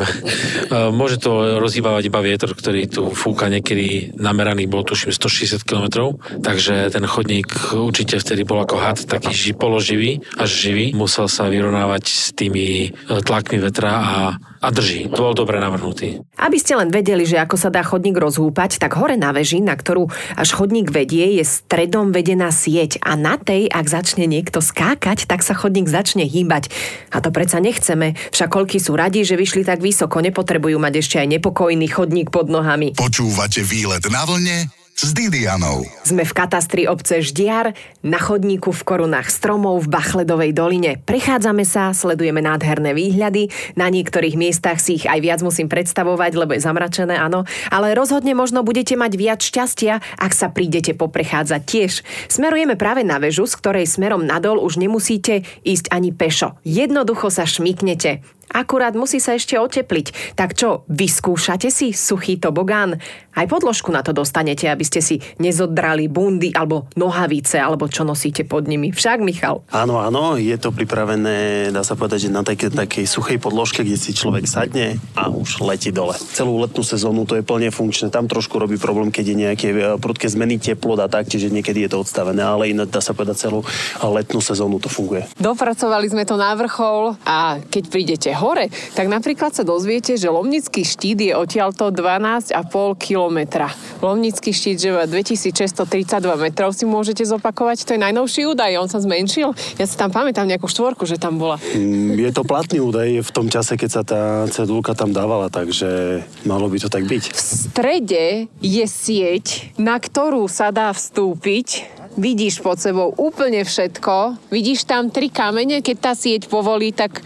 môže 0.98 1.16
to 1.22 1.58
rozhýbavať 1.58 2.02
iba 2.08 2.20
vietor, 2.20 2.52
ktorý 2.52 2.88
tu 2.88 3.02
fúka 3.12 3.48
niekedy 3.48 4.16
nameraný 4.16 4.68
bol 4.68 4.84
tuším 4.84 5.12
160 5.14 5.64
km, 5.64 6.16
takže 6.44 6.92
ten 6.92 7.04
chodník 7.08 7.48
určite 7.72 8.20
vtedy 8.20 8.44
bol 8.44 8.60
ako 8.60 8.76
had, 8.78 8.98
taký 9.00 9.32
ži, 9.32 9.52
položivý 9.56 10.20
až 10.36 10.50
živý. 10.50 10.92
Musel 10.92 11.26
sa 11.26 11.48
vyrovnávať 11.48 12.04
s 12.08 12.26
tými 12.36 12.90
e, 12.90 13.20
tlakmi 13.22 13.58
vetra 13.60 13.92
a 13.92 14.16
a 14.62 14.70
drží. 14.70 15.10
To 15.10 15.30
bol 15.30 15.34
dobre 15.34 15.58
navrhnutý. 15.58 16.22
Aby 16.38 16.56
ste 16.62 16.78
len 16.78 16.94
vedeli, 16.94 17.26
že 17.26 17.42
ako 17.42 17.58
sa 17.58 17.68
dá 17.68 17.82
chodník 17.82 18.14
rozhúpať, 18.14 18.78
tak 18.78 18.94
hore 18.94 19.18
na 19.18 19.34
veži, 19.34 19.58
na 19.58 19.74
ktorú 19.74 20.06
až 20.38 20.48
chodník 20.54 20.94
vedie, 20.94 21.42
je 21.42 21.44
stredom 21.44 22.14
vedená 22.14 22.54
sieť 22.54 23.02
a 23.02 23.18
na 23.18 23.34
tej, 23.34 23.66
ak 23.66 23.90
začne 23.90 24.30
niekto 24.30 24.62
skákať, 24.62 25.26
tak 25.26 25.42
sa 25.42 25.58
chodník 25.58 25.90
začne 25.90 26.22
hýbať. 26.22 26.70
A 27.10 27.18
to 27.18 27.34
predsa 27.34 27.58
nechceme, 27.58 28.14
však 28.30 28.48
koľky 28.54 28.78
sú 28.78 28.94
radi, 28.94 29.26
že 29.26 29.34
vyšli 29.34 29.66
tak 29.66 29.82
vysoko, 29.82 30.22
nepotrebujú 30.22 30.78
mať 30.78 30.94
ešte 31.02 31.16
aj 31.18 31.26
nepokojný 31.42 31.90
chodník 31.90 32.30
pod 32.30 32.46
nohami. 32.46 32.94
Počúvate 32.94 33.66
výlet 33.66 34.06
na 34.06 34.22
vlne 34.22 34.81
s 35.02 35.10
Didianou. 35.18 35.82
Sme 36.06 36.22
v 36.22 36.30
katastri 36.30 36.86
obce 36.86 37.18
Ždiar, 37.18 37.74
na 38.06 38.22
chodníku 38.22 38.70
v 38.70 38.86
korunách 38.86 39.34
stromov 39.34 39.82
v 39.82 39.90
Bachledovej 39.90 40.54
doline. 40.54 41.02
Prechádzame 41.02 41.66
sa, 41.66 41.90
sledujeme 41.90 42.38
nádherné 42.38 42.94
výhľady, 42.94 43.50
na 43.74 43.90
niektorých 43.90 44.38
miestach 44.38 44.78
si 44.78 45.02
ich 45.02 45.06
aj 45.10 45.18
viac 45.18 45.40
musím 45.42 45.66
predstavovať, 45.66 46.38
lebo 46.38 46.54
je 46.54 46.62
zamračené, 46.62 47.18
áno, 47.18 47.42
ale 47.74 47.98
rozhodne 47.98 48.30
možno 48.38 48.62
budete 48.62 48.94
mať 48.94 49.12
viac 49.18 49.40
šťastia, 49.42 50.22
ak 50.22 50.30
sa 50.30 50.54
prídete 50.54 50.94
poprechádzať 50.94 51.62
tiež. 51.66 51.92
Smerujeme 52.30 52.78
práve 52.78 53.02
na 53.02 53.18
väžu, 53.18 53.50
z 53.50 53.58
ktorej 53.58 53.90
smerom 53.90 54.22
nadol 54.22 54.62
už 54.62 54.78
nemusíte 54.78 55.42
ísť 55.66 55.90
ani 55.90 56.14
pešo. 56.14 56.54
Jednoducho 56.62 57.26
sa 57.26 57.42
šmiknete. 57.42 58.22
Akurát 58.52 58.92
musí 58.92 59.16
sa 59.16 59.32
ešte 59.32 59.56
otepliť. 59.56 60.36
Tak 60.36 60.52
čo, 60.52 60.84
vyskúšate 60.92 61.72
si 61.72 61.96
suchý 61.96 62.36
tobogán? 62.36 63.00
Aj 63.32 63.48
podložku 63.48 63.88
na 63.88 64.04
to 64.04 64.12
dostanete, 64.12 64.68
aby 64.68 64.84
ste 64.84 65.00
si 65.00 65.16
nezoddrali 65.40 66.04
bundy 66.12 66.52
alebo 66.52 66.92
nohavice, 67.00 67.56
alebo 67.56 67.88
čo 67.88 68.04
nosíte 68.04 68.44
pod 68.44 68.68
nimi. 68.68 68.92
Však, 68.92 69.24
Michal? 69.24 69.64
Áno, 69.72 70.04
áno, 70.04 70.36
je 70.36 70.52
to 70.60 70.68
pripravené, 70.68 71.72
dá 71.72 71.80
sa 71.80 71.96
povedať, 71.96 72.28
že 72.28 72.36
na 72.36 72.44
takej, 72.44 72.76
takej 72.76 73.08
suchej 73.08 73.40
podložke, 73.40 73.80
kde 73.80 73.96
si 73.96 74.12
človek 74.12 74.44
sadne 74.44 75.00
a 75.16 75.32
už 75.32 75.64
letí 75.64 75.88
dole. 75.88 76.12
Celú 76.12 76.60
letnú 76.60 76.84
sezónu 76.84 77.24
to 77.24 77.40
je 77.40 77.44
plne 77.44 77.72
funkčné. 77.72 78.12
Tam 78.12 78.28
trošku 78.28 78.60
robí 78.60 78.76
problém, 78.76 79.08
keď 79.08 79.24
je 79.24 79.36
nejaké 79.48 79.68
e, 79.72 79.96
prudké 79.96 80.28
zmeny 80.28 80.60
teplot 80.60 81.00
a 81.00 81.08
tak, 81.08 81.32
čiže 81.32 81.48
niekedy 81.48 81.88
je 81.88 81.96
to 81.96 82.04
odstavené, 82.04 82.44
ale 82.44 82.68
inak 82.68 82.92
dá 82.92 83.00
sa 83.00 83.16
povedať 83.16 83.48
celú 83.48 83.64
letnú 84.04 84.44
sezónu 84.44 84.76
to 84.76 84.92
funguje. 84.92 85.24
Dopracovali 85.40 86.04
sme 86.12 86.28
to 86.28 86.36
na 86.36 86.52
vrchol 86.52 87.16
a 87.24 87.56
keď 87.64 87.84
prídete 87.88 88.28
hore, 88.42 88.66
tak 88.98 89.06
napríklad 89.06 89.54
sa 89.54 89.62
dozviete, 89.62 90.18
že 90.18 90.26
Lomnický 90.26 90.82
štít 90.82 91.22
je 91.22 91.32
odtiaľto 91.38 91.94
12,5 91.94 92.50
kilometra. 92.98 93.70
Lomnický 94.02 94.50
štít, 94.50 94.82
že 94.82 94.90
má 94.90 95.06
2632 95.06 96.02
metrov 96.42 96.74
si 96.74 96.82
môžete 96.82 97.22
zopakovať, 97.22 97.86
to 97.86 97.94
je 97.94 98.00
najnovší 98.02 98.50
údaj, 98.50 98.82
on 98.82 98.90
sa 98.90 98.98
zmenšil. 98.98 99.54
Ja 99.78 99.86
si 99.86 99.94
tam 99.94 100.10
pamätám 100.10 100.50
nejakú 100.50 100.66
štvorku, 100.66 101.06
že 101.06 101.22
tam 101.22 101.38
bola. 101.38 101.62
Mm, 101.78 102.18
Je 102.18 102.30
to 102.34 102.42
platný 102.42 102.82
údaj 102.82 103.22
v 103.22 103.30
tom 103.30 103.46
čase, 103.46 103.78
keď 103.78 103.90
sa 103.94 104.02
tá 104.02 104.22
cedulka 104.50 104.98
tam 104.98 105.14
dávala, 105.14 105.46
takže 105.46 106.22
malo 106.42 106.66
by 106.66 106.78
to 106.82 106.88
tak 106.90 107.06
byť. 107.06 107.24
V 107.30 107.40
strede 107.40 108.24
je 108.58 108.84
sieť, 108.88 109.76
na 109.78 110.02
ktorú 110.02 110.50
sa 110.50 110.74
dá 110.74 110.90
vstúpiť 110.90 112.01
vidíš 112.16 112.60
pod 112.60 112.78
sebou 112.78 113.12
úplne 113.16 113.64
všetko. 113.64 114.48
Vidíš 114.52 114.84
tam 114.84 115.08
tri 115.08 115.32
kamene, 115.32 115.80
keď 115.80 115.96
tá 115.98 116.12
sieť 116.12 116.48
povolí, 116.48 116.92
tak 116.92 117.24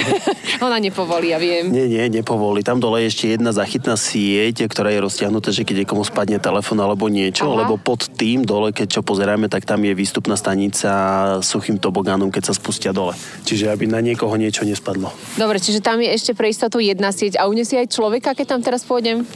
ona 0.66 0.78
nepovolí, 0.78 1.34
ja 1.34 1.38
viem. 1.38 1.70
Nie, 1.70 1.90
nie, 1.90 2.04
nepovolí. 2.22 2.62
Tam 2.62 2.78
dole 2.78 3.04
je 3.04 3.10
ešte 3.10 3.26
jedna 3.34 3.50
zachytná 3.50 3.98
sieť, 3.98 4.66
ktorá 4.70 4.94
je 4.94 5.02
roztiahnutá, 5.02 5.50
že 5.50 5.66
keď 5.66 5.84
niekomu 5.84 6.06
spadne 6.06 6.38
telefon 6.38 6.78
alebo 6.78 7.10
niečo, 7.10 7.50
Aha. 7.50 7.64
lebo 7.64 7.80
pod 7.80 8.06
tým 8.14 8.46
dole, 8.46 8.70
keď 8.70 8.98
čo 8.98 9.00
pozeráme, 9.02 9.50
tak 9.50 9.66
tam 9.66 9.82
je 9.82 9.92
výstupná 9.94 10.38
stanica 10.38 10.90
suchým 11.42 11.78
tobogánom, 11.82 12.30
keď 12.30 12.50
sa 12.50 12.54
spustia 12.54 12.94
dole. 12.94 13.14
Čiže 13.42 13.70
aby 13.74 13.90
na 13.90 13.98
niekoho 13.98 14.32
niečo 14.38 14.62
nespadlo. 14.62 15.10
Dobre, 15.34 15.58
čiže 15.58 15.82
tam 15.82 15.98
je 15.98 16.10
ešte 16.10 16.32
pre 16.32 16.50
istotu 16.50 16.78
jedna 16.78 17.10
sieť 17.10 17.38
a 17.40 17.50
unesie 17.50 17.80
aj 17.82 17.90
človeka, 17.90 18.34
keď 18.34 18.46
tam 18.56 18.60
teraz 18.62 18.86
pôjdem? 18.86 19.26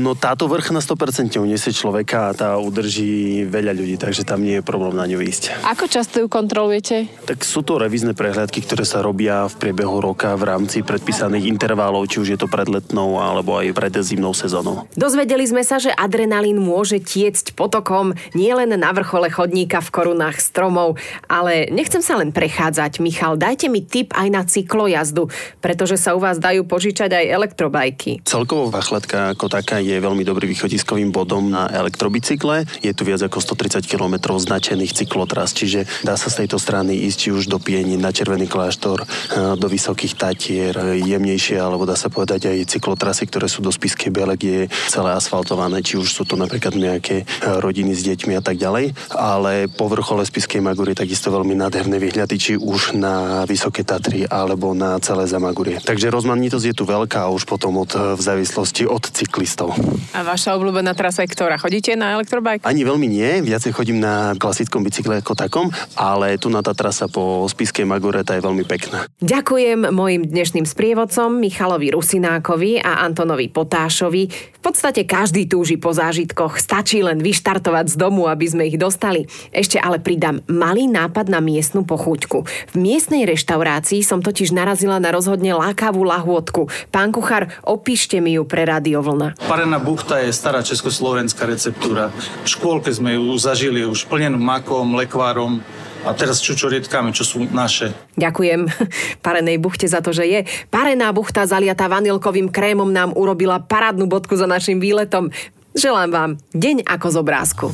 No 0.00 0.16
táto 0.16 0.48
vrch 0.48 0.72
na 0.72 0.80
100% 0.80 1.36
uniesie 1.36 1.76
človeka 1.76 2.32
a 2.32 2.36
tá 2.36 2.48
udrží 2.56 3.44
veľa 3.46 3.76
ľudí, 3.76 4.00
takže 4.00 4.21
tam 4.22 4.42
nie 4.42 4.58
je 4.58 4.64
problém 4.64 4.94
na 4.94 5.06
ňu 5.06 5.22
ísť. 5.22 5.64
Ako 5.66 5.86
často 5.90 6.22
ju 6.22 6.26
kontrolujete? 6.26 7.06
Tak 7.26 7.44
sú 7.44 7.60
to 7.62 7.78
revízne 7.78 8.14
prehľadky, 8.14 8.62
ktoré 8.64 8.86
sa 8.86 9.02
robia 9.02 9.46
v 9.46 9.54
priebehu 9.58 10.00
roka 10.00 10.34
v 10.38 10.48
rámci 10.48 10.80
predpísaných 10.82 11.48
intervalov, 11.50 12.08
či 12.10 12.22
už 12.22 12.28
je 12.34 12.38
to 12.38 12.50
pred 12.50 12.66
letnou 12.66 13.18
alebo 13.20 13.58
aj 13.58 13.74
pred 13.74 13.94
zimnou 14.02 14.32
sezónou. 14.32 14.88
Dozvedeli 14.94 15.44
sme 15.46 15.62
sa, 15.62 15.78
že 15.78 15.92
adrenalín 15.94 16.58
môže 16.58 16.98
tiecť 16.98 17.54
potokom 17.54 18.14
nielen 18.32 18.74
na 18.74 18.90
vrchole 18.90 19.28
chodníka 19.28 19.78
v 19.84 19.92
korunách 19.92 20.40
stromov, 20.40 20.96
ale 21.28 21.68
nechcem 21.70 22.00
sa 22.00 22.18
len 22.18 22.34
prechádzať. 22.34 22.98
Michal, 22.98 23.36
dajte 23.36 23.68
mi 23.68 23.84
tip 23.84 24.12
aj 24.16 24.28
na 24.28 24.42
cyklojazdu, 24.42 25.28
pretože 25.60 26.00
sa 26.00 26.16
u 26.16 26.20
vás 26.20 26.40
dajú 26.40 26.64
požičať 26.66 27.12
aj 27.12 27.24
elektrobajky. 27.30 28.10
Celkovo 28.24 28.72
Vachletka 28.72 29.32
ako 29.36 29.46
taká 29.52 29.78
je 29.78 29.96
veľmi 30.00 30.24
dobrý 30.24 30.48
východiskovým 30.50 31.12
bodom 31.12 31.52
na 31.52 31.68
elektrobicykle. 31.70 32.64
Je 32.80 32.92
tu 32.92 33.02
viac 33.04 33.20
ako 33.22 33.38
130 33.40 33.84
km 33.86 34.11
značených 34.18 35.04
cyklotras, 35.04 35.54
čiže 35.54 35.86
dá 36.02 36.18
sa 36.18 36.28
z 36.28 36.44
tejto 36.44 36.58
strany 36.58 37.06
ísť 37.06 37.18
či 37.18 37.28
už 37.30 37.44
do 37.46 37.62
Pieni, 37.62 37.94
na 37.94 38.10
Červený 38.10 38.50
kláštor, 38.50 39.04
eh, 39.04 39.54
do 39.54 39.66
Vysokých 39.70 40.18
Tatier, 40.18 40.74
jemnejšie, 40.98 41.56
alebo 41.60 41.86
dá 41.86 41.94
sa 41.94 42.10
povedať 42.10 42.50
aj 42.50 42.68
cyklotrasy, 42.76 43.30
ktoré 43.30 43.46
sú 43.46 43.62
do 43.62 43.70
Spiskej 43.70 44.10
Biele, 44.10 44.34
kde 44.34 44.66
je 44.66 44.70
celé 44.90 45.14
asfaltované, 45.14 45.80
či 45.80 45.96
už 45.96 46.10
sú 46.10 46.22
to 46.26 46.34
napríklad 46.34 46.74
nejaké 46.74 47.22
eh, 47.22 47.26
rodiny 47.62 47.94
s 47.94 48.02
deťmi 48.02 48.34
a 48.36 48.42
tak 48.42 48.58
ďalej. 48.58 48.92
Ale 49.14 49.70
po 49.70 49.86
vrchole 49.86 50.26
Spiskej 50.26 50.60
Magúry 50.60 50.98
takisto 50.98 51.30
veľmi 51.30 51.54
nádherné 51.54 52.02
výhľady, 52.02 52.34
či 52.36 52.52
už 52.58 52.98
na 52.98 53.46
Vysoké 53.46 53.86
Tatry 53.86 54.26
alebo 54.26 54.74
na 54.74 54.98
celé 54.98 55.24
Zamagúrie. 55.30 55.78
Takže 55.78 56.10
rozmanitosť 56.10 56.66
je 56.72 56.74
tu 56.76 56.84
veľká 56.84 57.30
už 57.30 57.46
potom 57.46 57.78
od, 57.78 57.90
eh, 57.94 58.18
v 58.18 58.20
závislosti 58.20 58.84
od 58.88 59.06
cyklistov. 59.06 59.72
A 60.12 60.26
vaša 60.26 60.58
obľúbená 60.58 60.92
trasa 60.98 61.24
je 61.24 61.30
ktorá? 61.30 61.56
Chodíte 61.56 61.94
na 61.94 62.18
elektrobike? 62.18 62.66
Ani 62.66 62.82
veľmi 62.82 63.06
nie, 63.06 63.40
viacej 63.40 63.72
chodím 63.72 64.01
na 64.02 64.34
klasickom 64.34 64.82
bicykle 64.82 65.22
ako 65.22 65.38
takom, 65.38 65.70
ale 65.94 66.34
tu 66.42 66.50
na 66.50 66.58
tá 66.58 66.74
trasa 66.74 67.06
po 67.06 67.46
Spiskej 67.46 67.86
Magure 67.86 68.26
tá 68.26 68.34
je 68.34 68.42
veľmi 68.42 68.66
pekná. 68.66 69.06
Ďakujem 69.22 69.94
mojim 69.94 70.26
dnešným 70.26 70.66
sprievodcom 70.66 71.38
Michalovi 71.38 71.94
Rusinákovi 71.94 72.82
a 72.82 73.06
Antonovi 73.06 73.46
Potášovi. 73.46 74.50
V 74.62 74.70
podstate 74.70 75.06
každý 75.06 75.50
túži 75.50 75.74
po 75.74 75.90
zážitkoch, 75.90 76.58
stačí 76.58 77.02
len 77.02 77.18
vyštartovať 77.18 77.94
z 77.94 77.96
domu, 77.98 78.30
aby 78.30 78.46
sme 78.46 78.66
ich 78.70 78.78
dostali. 78.78 79.26
Ešte 79.50 79.78
ale 79.78 79.98
pridám 79.98 80.38
malý 80.46 80.86
nápad 80.86 81.26
na 81.30 81.42
miestnu 81.42 81.82
pochuťku. 81.82 82.46
V 82.46 82.74
miestnej 82.78 83.26
reštaurácii 83.26 84.06
som 84.06 84.22
totiž 84.22 84.54
narazila 84.54 85.02
na 85.02 85.10
rozhodne 85.10 85.50
lákavú 85.54 86.06
lahôdku. 86.06 86.70
Pán 86.94 87.10
kuchár, 87.10 87.50
opíšte 87.66 88.22
mi 88.22 88.38
ju 88.38 88.46
pre 88.46 88.62
Radio 88.62 89.02
Vlna. 89.02 89.34
Parená 89.50 89.82
buchta 89.82 90.22
je 90.22 90.30
stará 90.30 90.62
československá 90.62 91.42
receptúra. 91.44 92.14
V 92.46 92.48
škôlke 92.48 92.94
sme 92.94 93.18
ju 93.18 93.34
zažili 93.36 93.82
už 93.92 94.08
plnenú 94.08 94.40
makom, 94.40 94.96
lekvárom 94.96 95.60
a 96.02 96.10
teraz 96.16 96.42
čučorietkami, 96.42 97.14
čo 97.14 97.22
sú 97.22 97.44
naše. 97.52 97.94
Ďakujem 98.18 98.66
parenej 99.26 99.60
buchte 99.60 99.86
za 99.86 100.02
to, 100.02 100.10
že 100.10 100.24
je. 100.26 100.40
Parená 100.72 101.12
buchta 101.14 101.46
zaliatá 101.46 101.86
vanilkovým 101.86 102.50
krémom 102.50 102.90
nám 102.90 103.14
urobila 103.14 103.62
parádnu 103.62 104.08
bodku 104.08 104.34
za 104.34 104.48
našim 104.48 104.82
výletom. 104.82 105.30
Želám 105.76 106.10
vám 106.10 106.30
deň 106.52 106.84
ako 106.84 107.06
z 107.08 107.16
obrázku. 107.16 107.66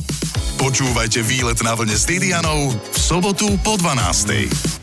Počúvajte 0.59 1.23
výlet 1.23 1.59
na 1.63 1.71
vlne 1.71 1.95
s 1.95 2.03
Didianou 2.03 2.75
v 2.75 2.97
sobotu 2.99 3.47
po 3.63 3.79
12. 3.79 4.78